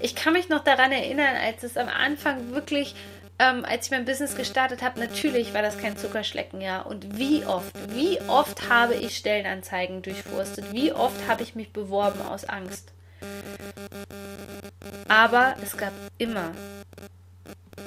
Ich 0.00 0.14
kann 0.14 0.34
mich 0.34 0.48
noch 0.48 0.62
daran 0.62 0.92
erinnern, 0.92 1.36
als 1.36 1.62
es 1.62 1.76
am 1.76 1.88
Anfang 1.88 2.50
wirklich 2.52 2.94
ähm, 3.40 3.64
als 3.64 3.86
ich 3.86 3.90
mein 3.90 4.04
Business 4.04 4.36
gestartet 4.36 4.82
habe, 4.82 5.00
natürlich 5.00 5.54
war 5.54 5.62
das 5.62 5.78
kein 5.78 5.96
Zuckerschlecken, 5.96 6.60
ja. 6.60 6.82
Und 6.82 7.18
wie 7.18 7.46
oft, 7.46 7.72
wie 7.96 8.20
oft 8.28 8.68
habe 8.68 8.94
ich 8.94 9.16
Stellenanzeigen 9.16 10.02
durchforstet? 10.02 10.72
Wie 10.72 10.92
oft 10.92 11.26
habe 11.26 11.42
ich 11.42 11.54
mich 11.54 11.72
beworben 11.72 12.20
aus 12.20 12.44
Angst? 12.44 12.92
Aber 15.08 15.54
es 15.62 15.74
gab 15.78 15.92
immer 16.18 16.52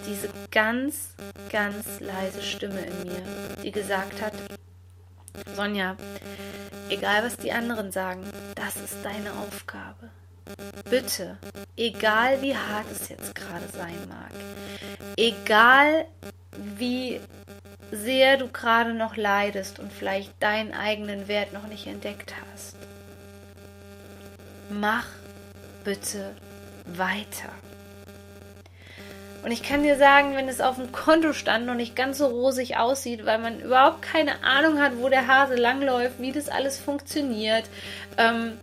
diese 0.07 0.29
ganz, 0.49 1.13
ganz 1.51 1.99
leise 1.99 2.41
Stimme 2.41 2.81
in 2.81 3.03
mir, 3.03 3.21
die 3.63 3.71
gesagt 3.71 4.23
hat, 4.23 4.33
Sonja, 5.55 5.97
egal 6.89 7.23
was 7.23 7.37
die 7.37 7.51
anderen 7.51 7.91
sagen, 7.91 8.25
das 8.55 8.75
ist 8.75 8.97
deine 9.03 9.31
Aufgabe. 9.33 10.09
Bitte, 10.89 11.37
egal 11.77 12.41
wie 12.41 12.55
hart 12.55 12.85
es 12.91 13.09
jetzt 13.09 13.33
gerade 13.33 13.67
sein 13.71 13.97
mag, 14.09 14.31
egal 15.17 16.05
wie 16.57 17.19
sehr 17.91 18.37
du 18.37 18.47
gerade 18.47 18.93
noch 18.93 19.15
leidest 19.15 19.79
und 19.79 19.91
vielleicht 19.91 20.31
deinen 20.41 20.73
eigenen 20.73 21.27
Wert 21.27 21.53
noch 21.53 21.67
nicht 21.67 21.87
entdeckt 21.87 22.33
hast, 22.51 22.75
mach 24.69 25.05
bitte 25.83 26.35
weiter. 26.85 27.49
Und 29.43 29.51
ich 29.51 29.61
kann 29.61 29.83
dir 29.83 29.97
sagen, 29.97 30.37
wenn 30.37 30.47
es 30.47 30.61
auf 30.61 30.77
dem 30.77 30.93
Kontostand 30.93 31.65
noch 31.65 31.75
nicht 31.75 31.97
ganz 31.97 32.17
so 32.17 32.27
rosig 32.27 32.77
aussieht, 32.77 33.25
weil 33.25 33.39
man 33.39 33.59
überhaupt 33.59 34.01
keine 34.01 34.41
Ahnung 34.43 34.81
hat, 34.81 34.93
wo 34.97 35.09
der 35.09 35.27
Hase 35.27 35.55
langläuft, 35.55 36.19
wie 36.19 36.31
das 36.31 36.47
alles 36.47 36.79
funktioniert, 36.79 37.65
ähm, 38.17 38.57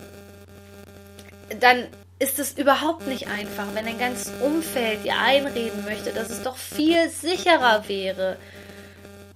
dann 1.59 1.87
ist 2.19 2.39
es 2.39 2.53
überhaupt 2.53 3.07
nicht 3.07 3.29
einfach, 3.29 3.67
wenn 3.75 3.87
ein 3.87 3.99
ganzes 3.99 4.33
Umfeld 4.43 5.05
dir 5.05 5.17
einreden 5.19 5.85
möchte, 5.85 6.13
dass 6.13 6.31
es 6.31 6.43
doch 6.43 6.57
viel 6.57 7.09
sicherer 7.09 7.89
wäre, 7.89 8.37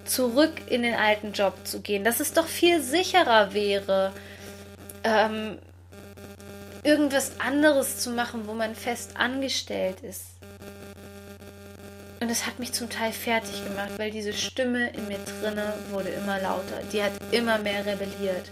zurück 0.04 0.52
in 0.66 0.82
den 0.82 0.94
alten 0.94 1.32
Job 1.32 1.54
zu 1.64 1.80
gehen, 1.80 2.04
dass 2.04 2.20
es 2.20 2.34
doch 2.34 2.46
viel 2.46 2.82
sicherer 2.82 3.54
wäre, 3.54 4.12
ähm, 5.02 5.58
irgendwas 6.82 7.40
anderes 7.40 7.98
zu 7.98 8.10
machen, 8.10 8.46
wo 8.46 8.52
man 8.52 8.74
fest 8.74 9.12
angestellt 9.16 10.00
ist. 10.02 10.26
Und 12.20 12.30
es 12.30 12.46
hat 12.46 12.58
mich 12.58 12.72
zum 12.72 12.88
Teil 12.88 13.12
fertig 13.12 13.64
gemacht, 13.64 13.92
weil 13.96 14.10
diese 14.10 14.32
Stimme 14.32 14.90
in 14.90 15.08
mir 15.08 15.18
drinne 15.40 15.74
wurde 15.90 16.10
immer 16.10 16.40
lauter. 16.40 16.80
Die 16.92 17.02
hat 17.02 17.12
immer 17.32 17.58
mehr 17.58 17.84
rebelliert. 17.84 18.50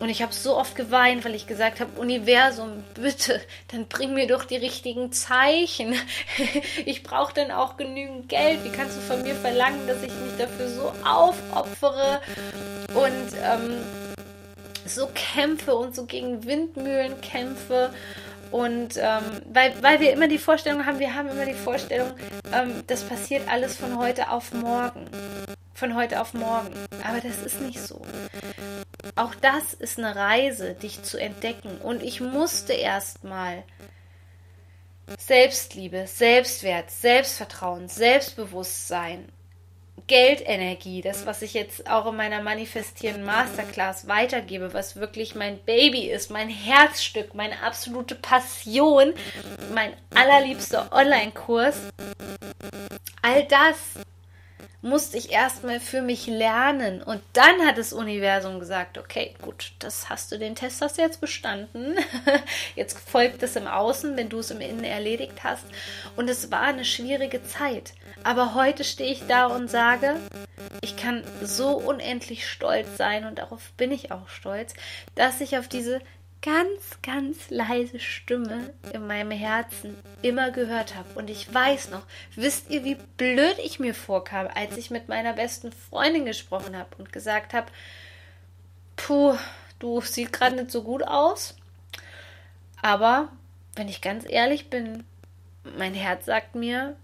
Und 0.00 0.08
ich 0.08 0.22
habe 0.22 0.32
so 0.32 0.56
oft 0.56 0.74
geweint, 0.76 1.26
weil 1.26 1.34
ich 1.34 1.46
gesagt 1.46 1.78
habe, 1.78 2.00
Universum, 2.00 2.84
bitte, 2.94 3.38
dann 3.70 3.86
bring 3.86 4.14
mir 4.14 4.26
doch 4.26 4.44
die 4.44 4.56
richtigen 4.56 5.12
Zeichen. 5.12 5.94
Ich 6.86 7.02
brauche 7.02 7.34
dann 7.34 7.50
auch 7.50 7.76
genügend 7.76 8.28
Geld. 8.28 8.64
Wie 8.64 8.70
kannst 8.70 8.96
du 8.96 9.00
von 9.00 9.22
mir 9.22 9.34
verlangen, 9.34 9.86
dass 9.86 10.02
ich 10.02 10.12
mich 10.12 10.36
dafür 10.38 10.68
so 10.68 10.92
aufopfere 11.04 12.20
und 12.94 13.36
ähm, 13.44 13.78
so 14.86 15.08
kämpfe 15.14 15.74
und 15.74 15.94
so 15.94 16.06
gegen 16.06 16.44
Windmühlen 16.46 17.20
kämpfe? 17.20 17.92
Und 18.50 18.96
ähm, 18.96 19.42
weil, 19.52 19.74
weil 19.82 20.00
wir 20.00 20.12
immer 20.12 20.28
die 20.28 20.38
Vorstellung 20.38 20.86
haben, 20.86 20.98
wir 20.98 21.14
haben 21.14 21.28
immer 21.28 21.44
die 21.44 21.54
Vorstellung, 21.54 22.12
ähm, 22.52 22.82
das 22.86 23.02
passiert 23.04 23.48
alles 23.48 23.76
von 23.76 23.98
heute 23.98 24.30
auf 24.30 24.52
morgen. 24.52 25.06
Von 25.80 25.94
heute 25.94 26.20
auf 26.20 26.34
morgen. 26.34 26.74
Aber 27.02 27.22
das 27.22 27.38
ist 27.38 27.58
nicht 27.62 27.80
so. 27.80 28.02
Auch 29.16 29.34
das 29.36 29.72
ist 29.72 29.98
eine 29.98 30.14
Reise, 30.14 30.74
dich 30.74 31.02
zu 31.02 31.18
entdecken. 31.18 31.78
Und 31.78 32.02
ich 32.02 32.20
musste 32.20 32.74
erstmal 32.74 33.62
Selbstliebe, 35.18 36.06
Selbstwert, 36.06 36.90
Selbstvertrauen, 36.90 37.88
Selbstbewusstsein 37.88 39.32
Geldenergie, 40.06 41.00
das, 41.00 41.24
was 41.24 41.40
ich 41.40 41.54
jetzt 41.54 41.88
auch 41.88 42.06
in 42.06 42.16
meiner 42.16 42.42
Manifestieren 42.42 43.24
Masterclass 43.24 44.06
weitergebe, 44.06 44.74
was 44.74 44.96
wirklich 44.96 45.34
mein 45.34 45.58
Baby 45.64 46.10
ist, 46.10 46.30
mein 46.30 46.50
Herzstück, 46.50 47.34
meine 47.34 47.62
absolute 47.62 48.16
Passion, 48.16 49.14
mein 49.72 49.94
allerliebster 50.14 50.92
Online-Kurs, 50.92 51.76
all 53.22 53.46
das 53.46 53.76
musste 54.82 55.18
ich 55.18 55.30
erstmal 55.30 55.78
für 55.78 56.00
mich 56.00 56.26
lernen. 56.26 57.02
Und 57.02 57.20
dann 57.34 57.66
hat 57.66 57.76
das 57.76 57.92
Universum 57.92 58.60
gesagt, 58.60 58.96
okay, 58.96 59.34
gut, 59.42 59.72
das 59.78 60.08
hast 60.08 60.32
du 60.32 60.38
den 60.38 60.54
Test 60.54 60.80
hast 60.80 60.98
du 60.98 61.02
jetzt 61.02 61.20
bestanden. 61.20 61.96
Jetzt 62.76 62.98
folgt 62.98 63.42
es 63.42 63.56
im 63.56 63.66
Außen, 63.66 64.16
wenn 64.16 64.28
du 64.28 64.38
es 64.38 64.50
im 64.50 64.60
Innen 64.60 64.84
erledigt 64.84 65.44
hast. 65.44 65.64
Und 66.16 66.30
es 66.30 66.50
war 66.50 66.62
eine 66.62 66.84
schwierige 66.84 67.42
Zeit. 67.42 67.92
Aber 68.22 68.54
heute 68.54 68.84
stehe 68.84 69.12
ich 69.12 69.26
da 69.26 69.46
und 69.46 69.70
sage, 69.70 70.16
ich 70.80 70.96
kann 70.96 71.24
so 71.42 71.76
unendlich 71.76 72.48
stolz 72.48 72.96
sein 72.96 73.24
und 73.24 73.38
darauf 73.38 73.72
bin 73.76 73.92
ich 73.92 74.12
auch 74.12 74.28
stolz, 74.28 74.74
dass 75.14 75.40
ich 75.40 75.58
auf 75.58 75.68
diese 75.68 76.00
ganz, 76.42 76.98
ganz 77.02 77.50
leise 77.50 78.00
Stimme 78.00 78.72
in 78.92 79.06
meinem 79.06 79.30
Herzen 79.30 79.96
immer 80.22 80.50
gehört 80.50 80.94
habe. 80.94 81.08
Und 81.14 81.28
ich 81.28 81.52
weiß 81.52 81.90
noch, 81.90 82.02
wisst 82.34 82.70
ihr, 82.70 82.84
wie 82.84 82.96
blöd 83.16 83.56
ich 83.62 83.78
mir 83.78 83.94
vorkam, 83.94 84.48
als 84.54 84.76
ich 84.76 84.90
mit 84.90 85.08
meiner 85.08 85.34
besten 85.34 85.72
Freundin 85.72 86.24
gesprochen 86.24 86.76
habe 86.76 86.96
und 86.96 87.12
gesagt 87.12 87.52
habe, 87.52 87.70
puh, 88.96 89.36
du 89.78 90.00
siehst 90.00 90.32
gerade 90.32 90.56
nicht 90.56 90.70
so 90.70 90.82
gut 90.82 91.02
aus. 91.02 91.56
Aber 92.80 93.28
wenn 93.74 93.88
ich 93.88 94.00
ganz 94.00 94.24
ehrlich 94.28 94.70
bin, 94.70 95.04
mein 95.76 95.94
Herz 95.94 96.24
sagt 96.24 96.54
mir, 96.54 96.96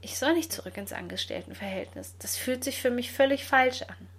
ich 0.00 0.18
soll 0.18 0.34
nicht 0.34 0.52
zurück 0.52 0.76
ins 0.76 0.92
Angestelltenverhältnis. 0.92 2.14
Das 2.20 2.36
fühlt 2.36 2.62
sich 2.62 2.80
für 2.80 2.90
mich 2.90 3.10
völlig 3.10 3.44
falsch 3.44 3.82
an. 3.82 4.17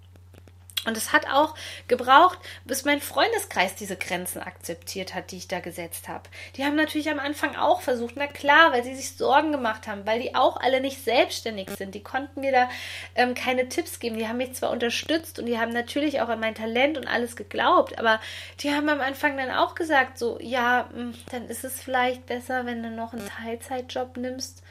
Und 0.86 0.96
es 0.96 1.12
hat 1.12 1.28
auch 1.28 1.54
gebraucht, 1.88 2.38
bis 2.64 2.86
mein 2.86 3.02
Freundeskreis 3.02 3.74
diese 3.74 3.96
Grenzen 3.96 4.40
akzeptiert 4.40 5.14
hat, 5.14 5.30
die 5.30 5.36
ich 5.36 5.46
da 5.46 5.60
gesetzt 5.60 6.08
habe. 6.08 6.22
Die 6.56 6.64
haben 6.64 6.74
natürlich 6.74 7.10
am 7.10 7.18
Anfang 7.18 7.54
auch 7.54 7.82
versucht, 7.82 8.14
na 8.16 8.26
klar, 8.26 8.72
weil 8.72 8.82
sie 8.82 8.94
sich 8.94 9.14
Sorgen 9.14 9.52
gemacht 9.52 9.86
haben, 9.86 10.06
weil 10.06 10.22
die 10.22 10.34
auch 10.34 10.56
alle 10.56 10.80
nicht 10.80 11.04
selbstständig 11.04 11.68
sind. 11.76 11.94
Die 11.94 12.02
konnten 12.02 12.40
mir 12.40 12.52
da 12.52 12.70
ähm, 13.14 13.34
keine 13.34 13.68
Tipps 13.68 14.00
geben. 14.00 14.16
Die 14.16 14.26
haben 14.26 14.38
mich 14.38 14.54
zwar 14.54 14.70
unterstützt 14.70 15.38
und 15.38 15.44
die 15.44 15.58
haben 15.58 15.72
natürlich 15.72 16.22
auch 16.22 16.30
an 16.30 16.40
mein 16.40 16.54
Talent 16.54 16.96
und 16.96 17.06
alles 17.06 17.36
geglaubt, 17.36 17.98
aber 17.98 18.18
die 18.60 18.72
haben 18.72 18.88
am 18.88 19.02
Anfang 19.02 19.36
dann 19.36 19.50
auch 19.50 19.74
gesagt, 19.74 20.18
so, 20.18 20.38
ja, 20.40 20.88
hm, 20.94 21.14
dann 21.30 21.46
ist 21.48 21.62
es 21.62 21.82
vielleicht 21.82 22.24
besser, 22.24 22.64
wenn 22.64 22.82
du 22.82 22.90
noch 22.90 23.12
einen 23.12 23.28
Teilzeitjob 23.28 24.16
nimmst. 24.16 24.62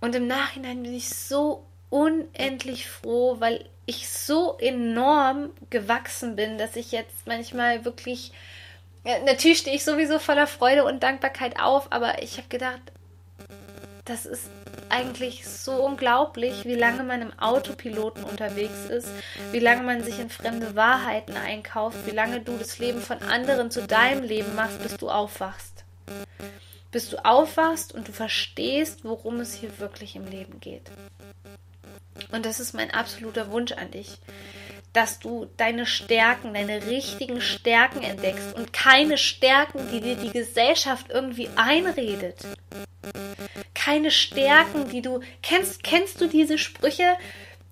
Und 0.00 0.14
im 0.14 0.26
Nachhinein 0.26 0.82
bin 0.82 0.94
ich 0.94 1.10
so 1.10 1.66
unendlich 1.90 2.88
froh, 2.88 3.36
weil 3.38 3.68
ich 3.88 4.10
so 4.10 4.58
enorm 4.58 5.50
gewachsen 5.70 6.36
bin, 6.36 6.58
dass 6.58 6.76
ich 6.76 6.92
jetzt 6.92 7.26
manchmal 7.26 7.86
wirklich. 7.86 8.32
Ja, 9.04 9.18
natürlich 9.24 9.58
stehe 9.58 9.74
ich 9.74 9.84
sowieso 9.84 10.18
voller 10.18 10.46
Freude 10.46 10.84
und 10.84 11.02
Dankbarkeit 11.02 11.58
auf, 11.58 11.90
aber 11.90 12.22
ich 12.22 12.36
habe 12.36 12.48
gedacht, 12.48 12.80
das 14.04 14.26
ist 14.26 14.50
eigentlich 14.90 15.48
so 15.48 15.72
unglaublich, 15.84 16.66
wie 16.66 16.74
lange 16.74 17.02
man 17.02 17.22
im 17.22 17.38
Autopiloten 17.38 18.24
unterwegs 18.24 18.86
ist, 18.90 19.08
wie 19.52 19.58
lange 19.58 19.82
man 19.82 20.02
sich 20.02 20.18
in 20.18 20.28
fremde 20.28 20.76
Wahrheiten 20.76 21.36
einkauft, 21.36 21.96
wie 22.04 22.14
lange 22.14 22.40
du 22.40 22.58
das 22.58 22.78
Leben 22.78 23.00
von 23.00 23.22
anderen 23.22 23.70
zu 23.70 23.86
deinem 23.86 24.22
Leben 24.22 24.54
machst, 24.54 24.82
bis 24.82 24.98
du 24.98 25.08
aufwachst. 25.08 25.84
Bis 26.90 27.08
du 27.08 27.24
aufwachst 27.24 27.94
und 27.94 28.08
du 28.08 28.12
verstehst, 28.12 29.04
worum 29.04 29.40
es 29.40 29.54
hier 29.54 29.78
wirklich 29.78 30.16
im 30.16 30.26
Leben 30.26 30.60
geht. 30.60 30.90
Und 32.32 32.46
das 32.46 32.60
ist 32.60 32.74
mein 32.74 32.90
absoluter 32.90 33.50
Wunsch 33.50 33.72
an 33.72 33.90
dich, 33.90 34.18
dass 34.92 35.18
du 35.18 35.46
deine 35.56 35.86
Stärken, 35.86 36.54
deine 36.54 36.86
richtigen 36.86 37.40
Stärken 37.40 38.02
entdeckst 38.02 38.54
und 38.56 38.72
keine 38.72 39.18
Stärken, 39.18 39.88
die 39.92 40.00
dir 40.00 40.16
die 40.16 40.30
Gesellschaft 40.30 41.06
irgendwie 41.10 41.48
einredet. 41.56 42.46
Keine 43.74 44.10
Stärken, 44.10 44.88
die 44.90 45.02
du 45.02 45.20
kennst. 45.42 45.82
Kennst 45.82 46.20
du 46.20 46.26
diese 46.26 46.58
Sprüche? 46.58 47.16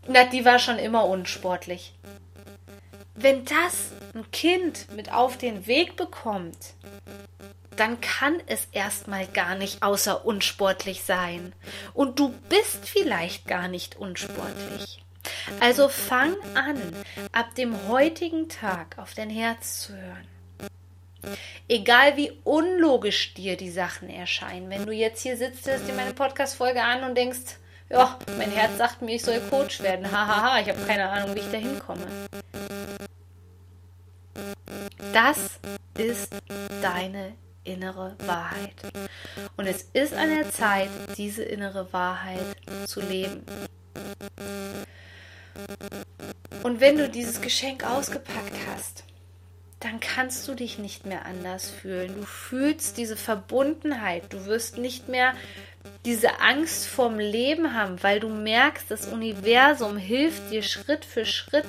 Na, 0.06 0.24
die 0.24 0.44
war 0.44 0.58
schon 0.58 0.78
immer 0.78 1.06
unsportlich. 1.06 1.94
Wenn 3.14 3.44
das 3.44 3.92
ein 4.14 4.30
Kind 4.30 4.92
mit 4.94 5.12
auf 5.12 5.38
den 5.38 5.66
Weg 5.66 5.96
bekommt, 5.96 6.74
dann 7.76 8.00
kann 8.00 8.40
es 8.46 8.68
erstmal 8.72 9.26
gar 9.26 9.54
nicht 9.54 9.82
außer 9.82 10.24
unsportlich 10.24 11.04
sein. 11.04 11.52
Und 11.94 12.18
du 12.18 12.30
bist 12.48 12.88
vielleicht 12.88 13.46
gar 13.46 13.68
nicht 13.68 13.96
unsportlich. 13.96 15.02
Also 15.60 15.88
fang 15.88 16.36
an, 16.54 16.80
ab 17.32 17.54
dem 17.56 17.88
heutigen 17.88 18.48
Tag 18.48 18.98
auf 18.98 19.14
dein 19.14 19.30
Herz 19.30 19.80
zu 19.82 19.92
hören. 19.94 20.26
Egal 21.68 22.16
wie 22.16 22.32
unlogisch 22.44 23.34
dir 23.34 23.56
die 23.56 23.70
Sachen 23.70 24.08
erscheinen, 24.08 24.70
wenn 24.70 24.86
du 24.86 24.92
jetzt 24.92 25.22
hier 25.22 25.36
sitzt, 25.36 25.66
hörst 25.66 25.88
dir 25.88 25.94
meine 25.94 26.14
Podcast-Folge 26.14 26.82
an 26.82 27.02
und 27.02 27.16
denkst, 27.16 27.56
ja, 27.88 28.18
mein 28.38 28.50
Herz 28.50 28.78
sagt 28.78 29.02
mir, 29.02 29.16
ich 29.16 29.22
soll 29.22 29.40
Coach 29.50 29.80
werden. 29.80 30.10
Hahaha, 30.10 30.60
ich 30.60 30.68
habe 30.68 30.84
keine 30.86 31.08
Ahnung, 31.08 31.34
wie 31.34 31.40
ich 31.40 31.50
da 31.50 31.58
hinkomme. 31.58 32.06
Das 35.12 35.38
ist 35.96 36.30
deine 36.82 37.34
innere 37.66 38.16
Wahrheit. 38.26 38.74
Und 39.56 39.66
es 39.66 39.82
ist 39.92 40.14
an 40.14 40.30
der 40.30 40.50
Zeit, 40.50 40.88
diese 41.16 41.42
innere 41.42 41.92
Wahrheit 41.92 42.56
zu 42.86 43.00
leben. 43.00 43.44
Und 46.62 46.80
wenn 46.80 46.98
du 46.98 47.08
dieses 47.08 47.40
Geschenk 47.40 47.84
ausgepackt 47.84 48.54
hast, 48.70 49.04
dann 49.80 50.00
kannst 50.00 50.48
du 50.48 50.54
dich 50.54 50.78
nicht 50.78 51.06
mehr 51.06 51.26
anders 51.26 51.70
fühlen. 51.70 52.14
Du 52.14 52.24
fühlst 52.24 52.96
diese 52.96 53.16
Verbundenheit. 53.16 54.32
Du 54.32 54.46
wirst 54.46 54.78
nicht 54.78 55.08
mehr 55.08 55.34
diese 56.04 56.40
Angst 56.40 56.86
vorm 56.86 57.18
Leben 57.18 57.74
haben, 57.74 58.02
weil 58.02 58.18
du 58.18 58.28
merkst, 58.28 58.90
das 58.90 59.06
Universum 59.06 59.96
hilft 59.96 60.50
dir 60.50 60.62
Schritt 60.62 61.04
für 61.04 61.26
Schritt 61.26 61.66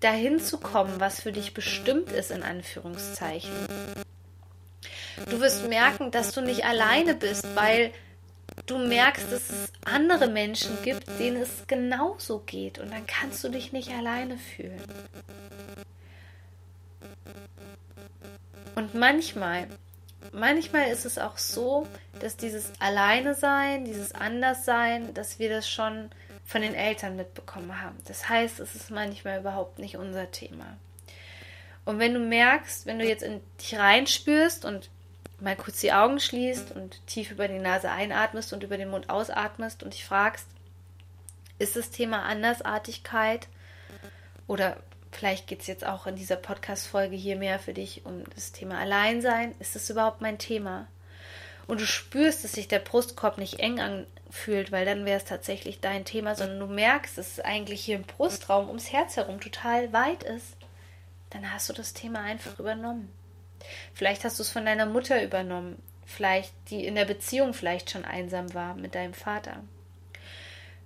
dahin 0.00 0.40
zu 0.40 0.58
kommen, 0.58 0.98
was 0.98 1.20
für 1.20 1.32
dich 1.32 1.54
bestimmt 1.54 2.10
ist, 2.10 2.30
in 2.30 2.42
Anführungszeichen. 2.42 3.50
Du 5.28 5.40
wirst 5.40 5.68
merken, 5.68 6.10
dass 6.10 6.32
du 6.32 6.40
nicht 6.40 6.64
alleine 6.64 7.14
bist, 7.14 7.46
weil 7.54 7.92
du 8.66 8.78
merkst, 8.78 9.30
dass 9.30 9.50
es 9.50 9.72
andere 9.84 10.28
Menschen 10.28 10.78
gibt, 10.82 11.06
denen 11.18 11.42
es 11.42 11.66
genauso 11.66 12.40
geht 12.40 12.78
und 12.78 12.92
dann 12.92 13.06
kannst 13.06 13.42
du 13.44 13.48
dich 13.48 13.72
nicht 13.72 13.90
alleine 13.90 14.38
fühlen. 14.38 14.82
Und 18.74 18.94
manchmal, 18.94 19.66
manchmal 20.32 20.88
ist 20.88 21.04
es 21.04 21.18
auch 21.18 21.38
so, 21.38 21.86
dass 22.20 22.36
dieses 22.36 22.72
Alleine 22.78 23.34
sein, 23.34 23.84
dieses 23.84 24.12
Anderssein, 24.12 25.12
dass 25.14 25.38
wir 25.38 25.50
das 25.50 25.68
schon 25.68 26.10
von 26.44 26.62
den 26.62 26.74
Eltern 26.74 27.16
mitbekommen 27.16 27.80
haben. 27.80 27.96
Das 28.06 28.28
heißt, 28.28 28.60
es 28.60 28.74
ist 28.74 28.90
manchmal 28.90 29.40
überhaupt 29.40 29.78
nicht 29.78 29.96
unser 29.96 30.30
Thema. 30.30 30.76
Und 31.84 31.98
wenn 31.98 32.14
du 32.14 32.20
merkst, 32.20 32.86
wenn 32.86 32.98
du 32.98 33.06
jetzt 33.06 33.22
in 33.22 33.40
dich 33.60 33.78
reinspürst 33.78 34.64
und 34.64 34.90
mal 35.40 35.56
kurz 35.56 35.80
die 35.80 35.92
Augen 35.92 36.20
schließt 36.20 36.72
und 36.72 37.06
tief 37.06 37.30
über 37.30 37.48
die 37.48 37.58
Nase 37.58 37.90
einatmest 37.90 38.52
und 38.52 38.62
über 38.62 38.76
den 38.76 38.90
Mund 38.90 39.10
ausatmest 39.10 39.82
und 39.82 39.94
dich 39.94 40.04
fragst, 40.04 40.46
ist 41.58 41.76
das 41.76 41.90
Thema 41.90 42.22
Andersartigkeit 42.22 43.48
oder 44.46 44.76
vielleicht 45.12 45.46
geht 45.46 45.60
es 45.60 45.66
jetzt 45.66 45.84
auch 45.84 46.06
in 46.06 46.16
dieser 46.16 46.36
Podcast-Folge 46.36 47.16
hier 47.16 47.36
mehr 47.36 47.58
für 47.58 47.74
dich 47.74 48.04
um 48.04 48.24
das 48.34 48.52
Thema 48.52 48.78
Alleinsein. 48.78 49.54
Ist 49.58 49.74
das 49.74 49.90
überhaupt 49.90 50.20
mein 50.20 50.38
Thema? 50.38 50.86
Und 51.66 51.80
du 51.80 51.86
spürst, 51.86 52.42
dass 52.42 52.52
sich 52.52 52.66
der 52.66 52.80
Brustkorb 52.80 53.38
nicht 53.38 53.60
eng 53.60 53.78
anfühlt, 53.78 54.72
weil 54.72 54.84
dann 54.84 55.04
wäre 55.04 55.18
es 55.18 55.24
tatsächlich 55.24 55.80
dein 55.80 56.04
Thema, 56.04 56.34
sondern 56.34 56.58
du 56.58 56.66
merkst, 56.66 57.16
dass 57.16 57.32
es 57.32 57.40
eigentlich 57.40 57.84
hier 57.84 57.96
im 57.96 58.02
Brustraum 58.02 58.68
ums 58.68 58.92
Herz 58.92 59.16
herum 59.16 59.40
total 59.40 59.92
weit 59.92 60.22
ist. 60.24 60.56
Dann 61.30 61.52
hast 61.52 61.68
du 61.68 61.72
das 61.72 61.92
Thema 61.92 62.22
einfach 62.22 62.58
übernommen. 62.58 63.12
Vielleicht 63.94 64.24
hast 64.24 64.38
du 64.38 64.42
es 64.42 64.50
von 64.50 64.64
deiner 64.64 64.86
Mutter 64.86 65.22
übernommen, 65.22 65.80
vielleicht 66.06 66.52
die 66.70 66.84
in 66.84 66.94
der 66.94 67.04
Beziehung 67.04 67.54
vielleicht 67.54 67.90
schon 67.90 68.04
einsam 68.04 68.52
war 68.54 68.74
mit 68.74 68.94
deinem 68.94 69.14
Vater. 69.14 69.62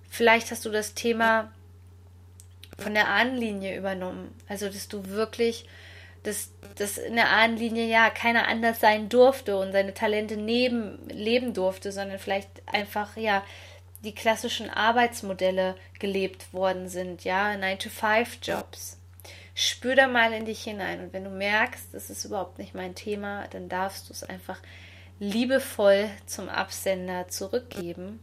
Vielleicht 0.09 0.51
hast 0.51 0.65
du 0.65 0.69
das 0.69 0.93
Thema 0.93 1.51
von 2.77 2.93
der 2.93 3.07
Ahnenlinie 3.07 3.77
übernommen, 3.77 4.33
also 4.47 4.67
dass 4.67 4.87
du 4.87 5.07
wirklich 5.09 5.65
dass, 6.25 6.51
dass 6.75 6.97
in 6.97 7.15
der 7.15 7.29
Ahnenlinie 7.29 7.85
ja 7.85 8.09
keiner 8.09 8.47
anders 8.47 8.79
sein 8.79 9.09
durfte 9.09 9.57
und 9.57 9.71
seine 9.71 9.93
Talente 9.93 10.37
neben 10.37 11.07
leben 11.07 11.53
durfte, 11.53 11.91
sondern 11.91 12.17
vielleicht 12.17 12.49
einfach 12.65 13.15
ja 13.15 13.43
die 14.03 14.15
klassischen 14.15 14.69
Arbeitsmodelle 14.69 15.75
gelebt 15.99 16.53
worden 16.53 16.89
sind, 16.89 17.23
ja, 17.23 17.51
9-to-5-Jobs. 17.51 18.94
Spür 19.57 19.95
da 19.95 20.07
mal 20.07 20.33
in 20.33 20.45
dich 20.45 20.63
hinein 20.63 20.99
und 20.99 21.13
wenn 21.13 21.23
du 21.23 21.29
merkst, 21.29 21.93
das 21.93 22.09
ist 22.09 22.25
überhaupt 22.25 22.59
nicht 22.59 22.75
mein 22.75 22.93
Thema, 22.93 23.47
dann 23.47 23.69
darfst 23.69 24.09
du 24.09 24.13
es 24.13 24.23
einfach 24.23 24.59
liebevoll 25.19 26.09
zum 26.25 26.49
Absender 26.49 27.29
zurückgeben. 27.29 28.19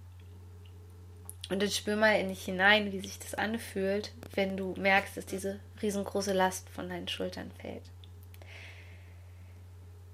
Und 1.49 1.63
dann 1.63 1.71
spür 1.71 1.97
mal 1.97 2.21
in 2.21 2.29
dich 2.29 2.45
hinein, 2.45 2.93
wie 2.93 3.01
sich 3.01 3.19
das 3.19 3.35
anfühlt, 3.35 4.13
wenn 4.35 4.57
du 4.57 4.75
merkst, 4.79 5.17
dass 5.17 5.27
diese 5.27 5.59
riesengroße 5.81 6.35
Last 6.35 6.69
von 6.69 6.89
deinen 6.89 7.09
Schultern 7.09 7.51
fällt. 7.61 7.83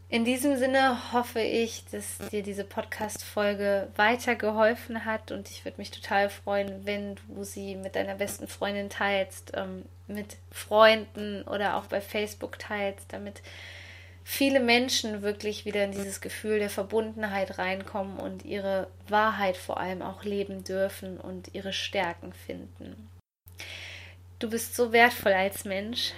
In 0.09 0.25
diesem 0.25 0.57
Sinne 0.57 1.13
hoffe 1.13 1.41
ich, 1.41 1.85
dass 1.91 2.19
dir 2.31 2.43
diese 2.43 2.65
Podcast-Folge 2.65 3.89
weitergeholfen 3.97 5.05
hat 5.05 5.33
und 5.33 5.51
ich 5.51 5.65
würde 5.65 5.79
mich 5.79 5.91
total 5.91 6.31
freuen, 6.31 6.87
wenn 6.87 7.17
du 7.17 7.45
sie 7.45 7.75
mit 7.75 7.95
deiner 7.95 8.15
besten 8.15 8.49
Freundin 8.49 8.89
teilst, 8.89 9.53
ähm, 9.55 9.85
mit 10.09 10.37
Freunden 10.51 11.43
oder 11.43 11.77
auch 11.77 11.87
bei 11.87 12.01
Facebook 12.01 12.59
teilst, 12.59 13.13
damit 13.13 13.43
viele 14.25 14.61
Menschen 14.61 15.23
wirklich 15.23 15.65
wieder 15.65 15.85
in 15.85 15.93
dieses 15.93 16.21
Gefühl 16.21 16.59
der 16.59 16.71
Verbundenheit 16.71 17.59
reinkommen 17.59 18.19
und 18.19 18.45
ihre 18.45 18.89
Wahrheit 19.09 19.57
vor 19.57 19.79
allem 19.81 20.03
auch 20.03 20.25
leben 20.25 20.65
dürfen 20.65 21.19
und 21.19 21.55
ihre 21.55 21.73
Stärken 21.73 22.33
finden. 22.33 23.09
Du 24.39 24.51
bist 24.51 24.77
so 24.77 24.93
wertvoll 24.93 25.33
als 25.33 25.65
Mensch. 25.65 26.13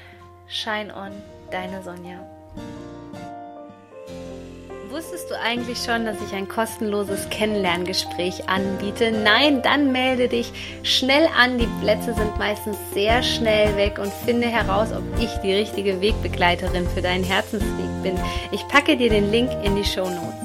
Shine 0.49 0.95
on, 0.95 1.13
deine 1.51 1.83
Sonja. 1.83 2.29
Wusstest 4.91 5.31
du 5.31 5.39
eigentlich 5.39 5.79
schon, 5.79 6.05
dass 6.05 6.17
ich 6.21 6.35
ein 6.35 6.49
kostenloses 6.49 7.31
Kennenlerngespräch 7.31 8.49
anbiete? 8.49 9.13
Nein, 9.13 9.63
dann 9.63 9.93
melde 9.93 10.27
dich 10.27 10.53
schnell 10.83 11.29
an. 11.39 11.59
Die 11.59 11.69
Plätze 11.81 12.13
sind 12.13 12.37
meistens 12.39 12.77
sehr 12.93 13.23
schnell 13.23 13.77
weg 13.77 14.01
und 14.01 14.13
finde 14.25 14.49
heraus, 14.49 14.89
ob 14.93 15.05
ich 15.23 15.31
die 15.45 15.53
richtige 15.53 16.01
Wegbegleiterin 16.01 16.89
für 16.89 17.03
deinen 17.03 17.23
Herzensweg 17.23 18.03
bin. 18.03 18.19
Ich 18.51 18.67
packe 18.67 18.97
dir 18.97 19.11
den 19.11 19.31
Link 19.31 19.51
in 19.63 19.77
die 19.77 19.85
Show 19.85 20.11
Notes. 20.11 20.40